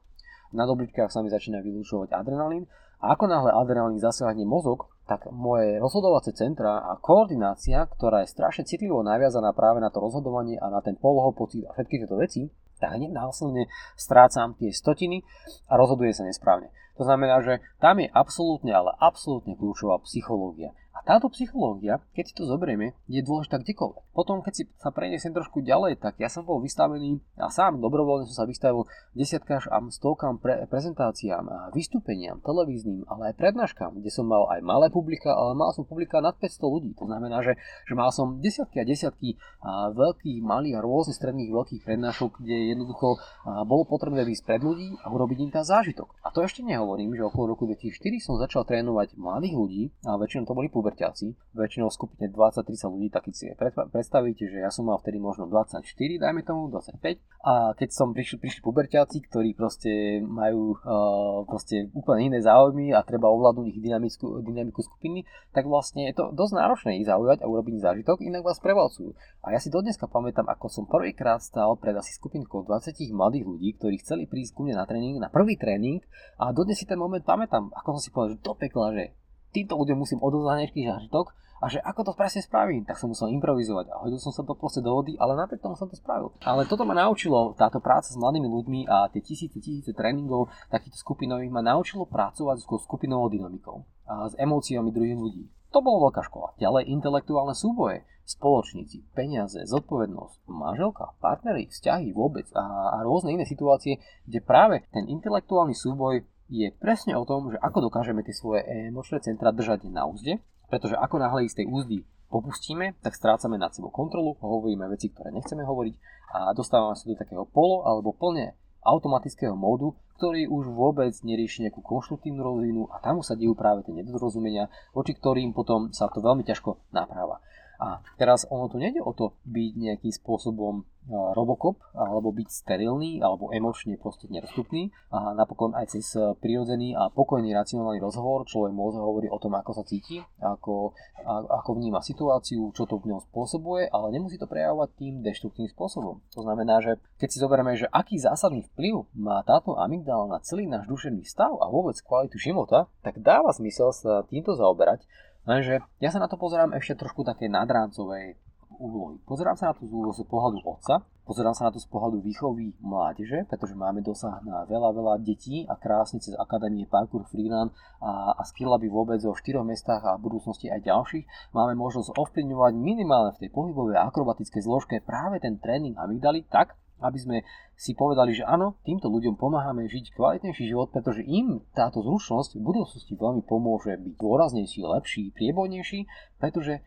na 0.55 0.63
dobličkách 0.63 1.11
sa 1.11 1.19
mi 1.19 1.35
začína 1.35 1.59
vylúčovať 1.67 2.15
adrenalín 2.15 2.71
a 3.03 3.19
ako 3.19 3.27
náhle 3.27 3.51
adrenalín 3.51 3.99
zasiahne 3.99 4.47
mozog, 4.47 4.87
tak 5.11 5.27
moje 5.35 5.83
rozhodovacie 5.83 6.39
centra 6.39 6.79
a 6.79 6.95
koordinácia, 6.95 7.91
ktorá 7.91 8.23
je 8.23 8.31
strašne 8.31 8.71
citlivo 8.71 9.03
naviazaná 9.03 9.51
práve 9.51 9.83
na 9.83 9.91
to 9.91 9.99
rozhodovanie 9.99 10.63
a 10.63 10.71
na 10.71 10.79
ten 10.79 10.95
polohopocit 10.95 11.67
a 11.67 11.75
všetky 11.75 12.07
tieto 12.07 12.23
veci, 12.23 12.55
tak 12.79 13.03
hneď 13.03 13.11
následne 13.11 13.67
strácam 13.99 14.55
tie 14.55 14.71
stotiny 14.71 15.27
a 15.67 15.75
rozhoduje 15.75 16.15
sa 16.15 16.23
nesprávne. 16.23 16.71
To 17.01 17.03
znamená, 17.03 17.43
že 17.43 17.59
tam 17.83 17.99
je 17.99 18.07
absolútne, 18.15 18.71
ale 18.71 18.95
absolútne 19.03 19.59
kľúčová 19.59 19.99
psychológia 20.07 20.71
táto 21.03 21.27
psychológia, 21.35 21.99
keď 22.15 22.25
si 22.31 22.35
to 22.39 22.47
zoberieme, 22.47 22.95
je 23.11 23.19
dôležitá 23.27 23.59
kdekoľvek. 23.59 24.15
Potom, 24.15 24.39
keď 24.39 24.53
si 24.55 24.63
sa 24.79 24.95
preniesem 24.95 25.35
trošku 25.35 25.65
ďalej, 25.65 25.99
tak 25.99 26.21
ja 26.23 26.31
som 26.31 26.47
bol 26.47 26.63
vystavený 26.63 27.19
a 27.35 27.51
sám 27.51 27.83
dobrovoľne 27.83 28.31
som 28.31 28.45
sa 28.45 28.47
vystavil 28.47 28.87
desiatkám 29.19 29.67
a 29.67 29.79
stovkám 29.91 30.39
pre, 30.39 30.63
prezentáciám, 30.71 31.45
a 31.51 31.59
vystúpeniam, 31.75 32.39
televíznym, 32.39 33.03
ale 33.11 33.35
aj 33.35 33.41
prednáškam, 33.43 33.99
kde 33.99 34.11
som 34.15 34.31
mal 34.31 34.47
aj 34.55 34.63
malé 34.63 34.87
publika, 34.95 35.35
ale 35.35 35.59
mal 35.59 35.75
som 35.75 35.83
publika 35.83 36.23
nad 36.23 36.39
500 36.39 36.63
ľudí. 36.63 36.91
To 36.97 37.11
znamená, 37.11 37.43
že, 37.43 37.59
že 37.85 37.95
mal 37.99 38.15
som 38.15 38.39
desiatky 38.39 38.79
a 38.79 38.89
desiatky 38.89 39.37
a 39.59 39.91
veľkých, 39.91 40.39
malých 40.39 40.79
a 40.79 40.85
rôznych 40.87 41.19
stredných 41.19 41.51
veľkých 41.51 41.83
prednášok, 41.83 42.41
kde 42.41 42.79
jednoducho 42.79 43.19
a 43.43 43.67
bolo 43.67 43.83
potrebné 43.85 44.23
výsť 44.23 44.47
pred 44.47 44.63
ľudí 44.63 44.95
a 45.03 45.11
urobiť 45.11 45.39
im 45.43 45.51
tam 45.51 45.67
zážitok. 45.67 46.15
A 46.23 46.31
to 46.31 46.47
ešte 46.47 46.63
nehovorím, 46.63 47.19
že 47.19 47.27
okolo 47.27 47.59
roku 47.59 47.67
2004 47.67 48.23
som 48.23 48.39
začal 48.39 48.63
trénovať 48.63 49.19
mladých 49.19 49.55
ľudí, 49.59 49.83
a 50.07 50.15
väčšinou 50.15 50.47
to 50.47 50.55
boli 50.55 50.71
puber 50.71 50.92
štvrťáci, 50.93 51.57
väčšinou 51.57 51.89
v 51.89 51.97
skupine 51.97 52.25
20-30 52.29 52.93
ľudí, 52.93 53.09
tak 53.09 53.25
si 53.33 53.49
predstavíte, 53.89 54.45
že 54.45 54.61
ja 54.61 54.69
som 54.69 54.85
mal 54.85 55.01
vtedy 55.01 55.17
možno 55.17 55.49
24, 55.49 55.89
dajme 56.21 56.45
tomu, 56.45 56.69
25 56.69 57.01
a 57.43 57.73
keď 57.73 57.89
som 57.91 58.13
prišli, 58.13 58.37
prišli 58.39 58.61
puberťáci, 58.61 59.19
ktorí 59.33 59.57
proste 59.57 60.21
majú 60.21 60.77
uh, 60.77 61.49
proste 61.49 61.89
úplne 61.97 62.33
iné 62.33 62.39
záujmy 62.45 62.93
a 62.93 63.01
treba 63.03 63.33
ovládnuť 63.33 63.67
ich 63.73 63.81
dynamickú, 63.81 64.45
dynamiku 64.45 64.85
skupiny, 64.85 65.25
tak 65.57 65.65
vlastne 65.65 66.13
je 66.13 66.15
to 66.15 66.31
dosť 66.37 66.53
náročné 66.61 67.01
ich 67.01 67.09
zaujať 67.09 67.41
a 67.41 67.49
urobiť 67.49 67.81
zážitok, 67.81 68.21
inak 68.21 68.45
vás 68.45 68.61
prevalcujú. 68.61 69.17
A 69.43 69.57
ja 69.57 69.59
si 69.59 69.73
dodneska 69.73 70.07
pamätám, 70.07 70.47
ako 70.47 70.69
som 70.69 70.85
prvýkrát 70.85 71.41
stál 71.41 71.75
pred 71.81 71.97
asi 71.97 72.15
skupinkou 72.15 72.69
20 72.69 72.95
mladých 73.17 73.49
ľudí, 73.49 73.75
ktorí 73.81 73.97
chceli 74.05 74.29
prísť 74.29 74.55
ku 74.55 74.69
mne 74.69 74.79
na 74.79 74.87
tréning, 74.87 75.17
na 75.19 75.33
prvý 75.33 75.57
tréning 75.57 76.05
a 76.37 76.53
dodnes 76.53 76.79
si 76.79 76.87
ten 76.87 77.01
moment 77.01 77.25
pamätám, 77.25 77.73
ako 77.75 77.99
som 77.99 78.03
si 78.03 78.11
povedal, 78.13 78.37
že 78.37 78.45
do 78.45 78.55
pekla, 78.55 78.87
že 78.95 79.05
týmto 79.53 79.77
ľuďom 79.77 80.01
musím 80.01 80.19
odovzdať 80.25 80.57
nejaký 80.65 80.81
zážitok 80.89 81.27
a 81.63 81.71
že 81.71 81.79
ako 81.79 82.11
to 82.11 82.13
presne 82.19 82.43
spravím, 82.43 82.83
tak 82.83 82.99
som 82.99 83.15
musel 83.15 83.31
improvizovať 83.31 83.95
a 83.95 84.03
hodil 84.03 84.19
som 84.19 84.35
sa 84.35 84.43
to 84.43 84.59
proste 84.59 84.83
do 84.83 84.91
vody, 84.91 85.15
ale 85.15 85.39
napriek 85.39 85.63
tomu 85.63 85.79
som 85.79 85.87
to 85.87 85.95
spravil. 85.95 86.35
Ale 86.43 86.67
toto 86.67 86.83
ma 86.83 86.91
naučilo, 86.91 87.55
táto 87.55 87.79
práca 87.79 88.11
s 88.11 88.19
mladými 88.19 88.51
ľuďmi 88.51 88.81
a 88.91 89.07
tie 89.15 89.23
tisíce, 89.23 89.55
tisíce 89.63 89.95
tréningov 89.95 90.51
takýchto 90.75 90.99
skupinových 90.99 91.55
ma 91.55 91.63
naučilo 91.63 92.03
pracovať 92.11 92.57
s 92.59 92.67
skupinovou 92.67 93.31
dynamikou 93.31 93.87
a 94.11 94.27
s 94.27 94.35
emóciami 94.35 94.91
druhých 94.91 95.15
ľudí. 95.15 95.45
To 95.71 95.81
bolo 95.81 96.11
veľká 96.11 96.27
škola. 96.27 96.53
Ďalej 96.59 96.91
intelektuálne 96.91 97.55
súboje, 97.57 98.05
spoločníci, 98.29 99.09
peniaze, 99.15 99.63
zodpovednosť, 99.65 100.45
manželka, 100.51 101.15
partnery, 101.23 101.71
vzťahy 101.71 102.11
vôbec 102.11 102.45
a, 102.53 102.99
a 102.99 103.07
rôzne 103.07 103.33
iné 103.39 103.49
situácie, 103.49 104.03
kde 104.27 104.41
práve 104.45 104.85
ten 104.93 105.09
intelektuálny 105.09 105.73
súboj 105.73 106.27
je 106.53 106.69
presne 106.77 107.17
o 107.17 107.25
tom, 107.25 107.49
že 107.49 107.57
ako 107.57 107.89
dokážeme 107.89 108.21
tie 108.21 108.37
svoje 108.37 108.61
emočné 108.69 109.25
centra 109.25 109.57
držať 109.57 109.89
na 109.89 110.05
úzde, 110.05 110.37
pretože 110.69 111.01
ako 111.01 111.17
náhle 111.17 111.49
z 111.49 111.65
tej 111.65 111.67
úzdy 111.73 112.05
popustíme, 112.29 112.93
tak 113.01 113.17
strácame 113.17 113.57
nad 113.57 113.73
sebou 113.73 113.89
kontrolu, 113.89 114.37
hovoríme 114.41 114.85
veci, 114.93 115.09
ktoré 115.09 115.33
nechceme 115.33 115.65
hovoriť 115.65 115.95
a 116.33 116.53
dostávame 116.53 116.97
sa 116.97 117.09
do 117.09 117.17
takého 117.17 117.49
polo 117.49 117.89
alebo 117.89 118.13
plne 118.13 118.53
automatického 118.85 119.57
módu, 119.57 119.97
ktorý 120.21 120.51
už 120.51 120.71
vôbec 120.71 121.13
nerieši 121.25 121.69
nejakú 121.69 121.81
konštruktívnu 121.81 122.43
rovinu 122.43 122.87
a 122.93 123.01
tam 123.01 123.25
sa 123.25 123.39
dejú 123.39 123.57
práve 123.57 123.87
tie 123.87 123.95
nedorozumenia, 123.95 124.69
voči 124.93 125.17
ktorým 125.17 125.57
potom 125.57 125.91
sa 125.95 126.11
to 126.11 126.21
veľmi 126.21 126.45
ťažko 126.45 126.79
napráva. 126.93 127.41
A 127.83 127.99
teraz 128.15 128.47
ono 128.47 128.71
tu 128.71 128.79
nejde 128.79 129.03
o 129.03 129.11
to 129.11 129.35
byť 129.43 129.73
nejakým 129.75 130.15
spôsobom 130.15 130.87
robokop, 131.11 131.83
alebo 131.99 132.31
byť 132.31 132.49
sterilný, 132.63 133.19
alebo 133.19 133.51
emočne 133.51 133.99
proste 133.99 134.31
nedostupný. 134.31 134.95
A 135.11 135.35
napokon 135.35 135.75
aj 135.75 135.99
cez 135.99 136.15
prirodzený 136.39 136.95
a 136.95 137.11
pokojný 137.11 137.51
racionálny 137.51 137.99
rozhovor 137.99 138.47
človek 138.47 138.71
môže 138.71 139.03
hovoriť 139.03 139.31
o 139.35 139.39
tom, 139.43 139.59
ako 139.59 139.71
sa 139.75 139.83
cíti, 139.83 140.23
ako, 140.39 140.95
ako 141.27 141.71
vníma 141.75 141.99
situáciu, 142.07 142.71
čo 142.71 142.87
to 142.87 143.03
v 143.03 143.11
ňom 143.11 143.21
spôsobuje, 143.35 143.91
ale 143.91 144.15
nemusí 144.15 144.39
to 144.39 144.47
prejavovať 144.47 144.95
tým 144.95 145.15
deštruktívnym 145.27 145.75
spôsobom. 145.75 146.23
To 146.39 146.47
znamená, 146.47 146.79
že 146.79 147.03
keď 147.19 147.29
si 147.35 147.43
zoberieme, 147.43 147.75
že 147.75 147.91
aký 147.91 148.23
zásadný 148.23 148.63
vplyv 148.71 149.11
má 149.19 149.43
táto 149.43 149.75
amygdala 149.75 150.31
na 150.31 150.39
celý 150.39 150.71
náš 150.71 150.87
duševný 150.87 151.27
stav 151.27 151.51
a 151.59 151.67
vôbec 151.67 151.99
kvalitu 151.99 152.39
života, 152.39 152.87
tak 153.03 153.19
dáva 153.19 153.51
zmysel 153.51 153.91
sa 153.91 154.23
týmto 154.23 154.55
zaoberať 154.55 155.03
Lenže 155.43 155.83
ja 155.99 156.11
sa 156.15 156.23
na 156.23 156.31
to 156.31 156.39
pozerám 156.39 156.71
ešte 156.79 157.03
trošku 157.03 157.27
také 157.27 157.51
nadráncovej 157.51 158.39
úlohy. 158.79 159.19
Pozerám 159.27 159.55
sa 159.59 159.71
na 159.71 159.75
to 159.75 159.87
z 159.87 160.27
pohľadu 160.27 160.63
otca, 160.67 161.07
pozerám 161.23 161.55
sa 161.55 161.69
na 161.69 161.73
to 161.75 161.79
z 161.79 161.87
pohľadu 161.87 162.19
výchovy 162.23 162.75
mládeže, 162.83 163.47
pretože 163.47 163.79
máme 163.79 164.03
dosah 164.03 164.43
na 164.43 164.67
veľa, 164.67 164.91
veľa 164.91 165.15
detí 165.23 165.63
a 165.71 165.79
krásne 165.79 166.19
cez 166.19 166.35
Akadémie 166.35 166.91
Parkour 166.91 167.27
Freeland 167.31 167.71
a, 168.03 168.35
a 168.35 168.43
skill 168.43 168.75
aby 168.75 168.91
vôbec 168.91 169.23
vo 169.23 169.39
štyroch 169.39 169.67
mestách 169.67 170.03
a 170.03 170.19
v 170.19 170.31
budúcnosti 170.31 170.67
aj 170.71 170.83
ďalších 170.83 171.55
máme 171.55 171.79
možnosť 171.79 172.15
ovplyvňovať 172.19 172.73
minimálne 172.75 173.31
v 173.39 173.47
tej 173.47 173.51
pohybovej 173.55 174.03
akrobatickej 174.03 174.63
zložke 174.63 174.99
práve 175.03 175.39
ten 175.39 175.63
tréning 175.63 175.95
amygdaly 175.95 176.43
tak, 176.51 176.75
aby 177.03 177.19
sme 177.19 177.37
si 177.75 177.93
povedali, 177.99 178.33
že 178.33 178.47
áno, 178.47 178.79
týmto 178.87 179.11
ľuďom 179.11 179.35
pomáhame 179.35 179.91
žiť 179.91 180.15
kvalitnejší 180.15 180.71
život, 180.71 180.95
pretože 180.95 181.27
im 181.27 181.61
táto 181.75 182.01
zručnosť 182.01 182.57
v 182.57 182.65
budúcnosti 182.65 183.13
veľmi 183.19 183.43
pomôže 183.43 183.99
byť 183.99 184.15
dôraznejší, 184.17 184.81
lepší, 184.87 185.35
priebojnejší, 185.35 186.07
pretože 186.39 186.81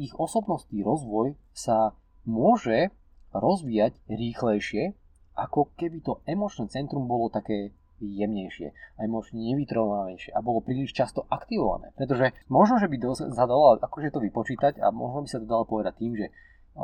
ich 0.00 0.16
osobnostný 0.16 0.80
rozvoj 0.80 1.36
sa 1.52 1.92
môže 2.24 2.88
rozvíjať 3.36 3.98
rýchlejšie, 4.08 4.96
ako 5.36 5.68
keby 5.76 6.00
to 6.00 6.24
emočné 6.24 6.72
centrum 6.72 7.04
bolo 7.04 7.28
také 7.28 7.76
jemnejšie 7.98 8.70
a 8.96 8.98
emočne 9.04 9.42
nevytrovanejšie 9.42 10.30
a 10.30 10.40
bolo 10.40 10.62
príliš 10.62 10.94
často 10.94 11.26
aktivované. 11.28 11.90
Pretože 11.98 12.30
možno, 12.46 12.78
že 12.78 12.86
by 12.86 12.96
sa 13.34 13.44
dalo 13.44 13.74
akože 13.76 14.14
to 14.14 14.22
vypočítať 14.22 14.78
a 14.78 14.94
možno 14.94 15.26
by 15.26 15.28
sa 15.28 15.42
to 15.42 15.50
dalo 15.50 15.66
povedať 15.66 15.98
tým, 15.98 16.14
že 16.14 16.30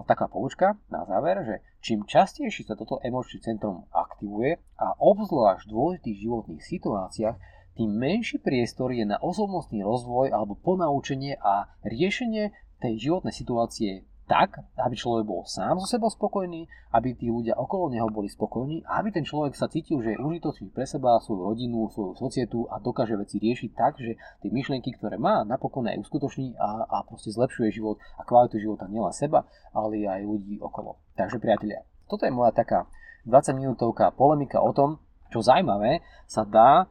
taká 0.02 0.26
poučka 0.26 0.74
na 0.90 1.06
záver, 1.06 1.46
že 1.46 1.54
čím 1.78 2.02
častejšie 2.02 2.66
sa 2.66 2.74
toto 2.74 2.98
emočné 2.98 3.38
centrum 3.38 3.86
aktivuje 3.94 4.58
a 4.74 4.98
obzvlášť 4.98 5.70
v 5.70 5.72
dôležitých 5.72 6.18
životných 6.26 6.62
situáciách, 6.66 7.36
tým 7.78 7.90
menší 7.90 8.42
priestor 8.42 8.90
je 8.90 9.06
na 9.06 9.22
osobnostný 9.22 9.86
rozvoj 9.86 10.34
alebo 10.34 10.58
ponaučenie 10.58 11.38
a 11.38 11.70
riešenie 11.86 12.50
tej 12.82 12.94
životnej 12.98 13.34
situácie 13.34 13.90
tak, 14.24 14.56
aby 14.80 14.96
človek 14.96 15.28
bol 15.28 15.44
sám 15.44 15.76
so 15.76 15.84
sebou 15.84 16.08
spokojný, 16.08 16.64
aby 16.96 17.12
tí 17.12 17.28
ľudia 17.28 17.60
okolo 17.60 17.92
neho 17.92 18.08
boli 18.08 18.32
spokojní 18.32 18.80
a 18.88 19.04
aby 19.04 19.12
ten 19.12 19.24
človek 19.24 19.52
sa 19.52 19.68
cítil, 19.68 20.00
že 20.00 20.16
je 20.16 20.22
užitočný 20.22 20.72
pre 20.72 20.88
seba, 20.88 21.20
svoju 21.20 21.52
rodinu, 21.52 21.92
svoju 21.92 22.16
societu 22.16 22.64
a 22.72 22.80
dokáže 22.80 23.20
veci 23.20 23.36
riešiť 23.36 23.70
tak, 23.76 24.00
že 24.00 24.16
tie 24.40 24.48
myšlienky, 24.48 24.96
ktoré 24.96 25.20
má, 25.20 25.44
napokon 25.44 25.84
aj 25.84 26.00
uskutoční 26.00 26.56
a, 26.56 26.88
a 26.88 26.96
proste 27.04 27.36
zlepšuje 27.36 27.76
život 27.76 28.00
a 28.16 28.24
kvalitu 28.24 28.56
života 28.56 28.88
nielen 28.88 29.12
seba, 29.12 29.44
ale 29.76 30.08
aj 30.08 30.24
ľudí 30.24 30.56
okolo. 30.58 30.96
Takže 31.20 31.36
priatelia, 31.36 31.84
toto 32.08 32.24
je 32.24 32.32
moja 32.32 32.56
taká 32.56 32.88
20 33.28 33.60
minútovka 33.60 34.08
polemika 34.12 34.60
o 34.60 34.72
tom, 34.72 34.96
čo 35.28 35.44
zaujímavé 35.44 36.00
sa 36.24 36.48
dá 36.48 36.88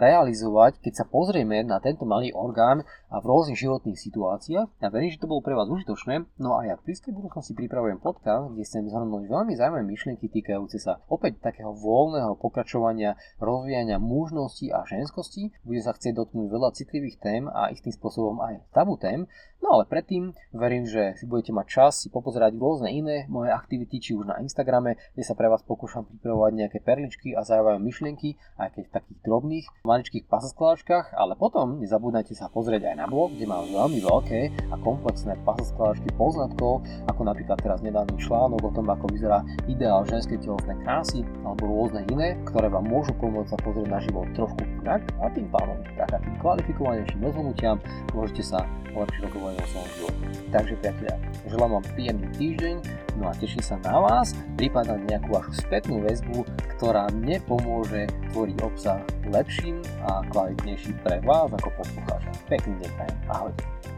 realizovať, 0.00 0.80
keď 0.80 0.92
sa 0.92 1.04
pozrieme 1.04 1.60
na 1.60 1.76
tento 1.78 2.08
malý 2.08 2.32
orgán 2.32 2.82
a 3.12 3.20
v 3.20 3.28
rôznych 3.28 3.60
životných 3.60 4.00
situáciách. 4.00 4.68
Ja 4.80 4.88
verím, 4.88 5.12
že 5.12 5.20
to 5.20 5.28
bolo 5.28 5.44
pre 5.44 5.52
vás 5.52 5.68
užitočné. 5.68 6.24
No 6.40 6.56
a 6.56 6.64
ja 6.64 6.80
v 6.80 6.88
blízkej 6.88 7.12
budúcnosti 7.12 7.52
pripravujem 7.52 8.00
podcast, 8.00 8.48
kde 8.56 8.64
chcem 8.64 8.88
zhrnúť 8.88 9.28
veľmi 9.28 9.52
zaujímavé 9.52 9.84
myšlienky 9.84 10.32
týkajúce 10.32 10.80
sa 10.80 11.04
opäť 11.12 11.44
takého 11.44 11.76
voľného 11.76 12.40
pokračovania, 12.40 13.20
rozvíjania 13.36 14.00
mužnosti 14.00 14.64
a 14.72 14.88
ženskosti. 14.88 15.52
Bude 15.68 15.84
sa 15.84 15.92
chcieť 15.92 16.16
dotknúť 16.16 16.48
veľa 16.48 16.72
citlivých 16.72 17.20
tém 17.20 17.44
a 17.52 17.68
istým 17.68 17.92
spôsobom 17.92 18.40
aj 18.40 18.64
tabu 18.72 18.96
tém. 18.96 19.28
No 19.62 19.78
ale 19.78 19.86
predtým 19.86 20.34
verím, 20.50 20.90
že 20.90 21.14
si 21.14 21.22
budete 21.22 21.54
mať 21.54 21.66
čas 21.70 22.02
si 22.02 22.10
popozerať 22.10 22.58
rôzne 22.58 22.90
iné 22.90 23.30
moje 23.30 23.54
aktivity, 23.54 24.02
či 24.02 24.18
už 24.18 24.26
na 24.26 24.42
Instagrame, 24.42 24.98
kde 25.14 25.22
sa 25.22 25.38
pre 25.38 25.46
vás 25.46 25.62
pokúšam 25.62 26.02
pripravovať 26.02 26.52
nejaké 26.58 26.78
perličky 26.82 27.38
a 27.38 27.46
zaujímavé 27.46 27.78
myšlienky, 27.78 28.34
aj 28.58 28.74
keď 28.74 28.84
v 28.90 28.94
takých 28.98 29.18
drobných, 29.22 29.66
maličkých 29.86 30.26
pasosklačkách, 30.26 31.14
ale 31.14 31.38
potom 31.38 31.78
nezabudnajte 31.78 32.34
sa 32.34 32.50
pozrieť 32.50 32.90
aj 32.90 32.96
na 32.98 33.06
blog, 33.06 33.38
kde 33.38 33.46
mám 33.46 33.62
veľmi 33.70 34.02
veľké 34.02 34.40
a 34.74 34.76
komplexné 34.82 35.38
pasosklačky 35.46 36.10
poznatkov, 36.18 36.82
ako 37.06 37.22
napríklad 37.22 37.62
teraz 37.62 37.86
nedávny 37.86 38.18
článok 38.18 38.66
o 38.66 38.74
tom, 38.74 38.90
ako 38.90 39.14
vyzerá 39.14 39.46
ideál 39.70 40.02
ženskej 40.02 40.42
telesnej 40.42 40.74
krásy, 40.82 41.22
alebo 41.46 41.70
rôzne 41.70 42.02
iné, 42.10 42.34
ktoré 42.50 42.66
vám 42.66 42.90
môžu 42.90 43.14
pomôcť 43.14 43.54
sa 43.54 43.58
pozrieť 43.62 43.86
na 43.86 44.02
život 44.02 44.26
trošku 44.34 44.58
inak. 44.82 45.06
A 45.22 45.30
tým 45.30 45.46
pádom 45.54 45.78
tým 45.86 46.34
kvalifikovanejším 46.42 47.22
rozhodnutiam 47.22 47.78
môžete 48.10 48.42
sa 48.42 48.66
lepšie 48.92 49.24
svojom 49.68 49.90
živote. 49.96 50.20
Takže 50.52 50.74
priatelia, 50.84 51.16
želám 51.48 51.70
vám 51.80 51.84
príjemný 51.96 52.28
týždeň, 52.36 52.76
no 53.16 53.24
a 53.28 53.32
teším 53.36 53.64
sa 53.64 53.76
na 53.80 53.96
vás, 54.00 54.36
prípadne 54.60 55.00
nejakú 55.08 55.32
vašu 55.32 55.52
spätnú 55.64 56.04
väzbu, 56.04 56.44
ktorá 56.76 57.08
mne 57.12 57.40
pomôže 57.48 58.08
tvoriť 58.32 58.56
obsah 58.60 59.00
lepším 59.32 59.80
a 60.04 60.20
kvalitnejším 60.28 60.96
pre 61.00 61.24
vás 61.24 61.48
ako 61.56 61.68
poslucháča. 61.80 62.30
Pekný 62.52 62.84
deň, 62.84 62.92
ahojte. 63.32 63.91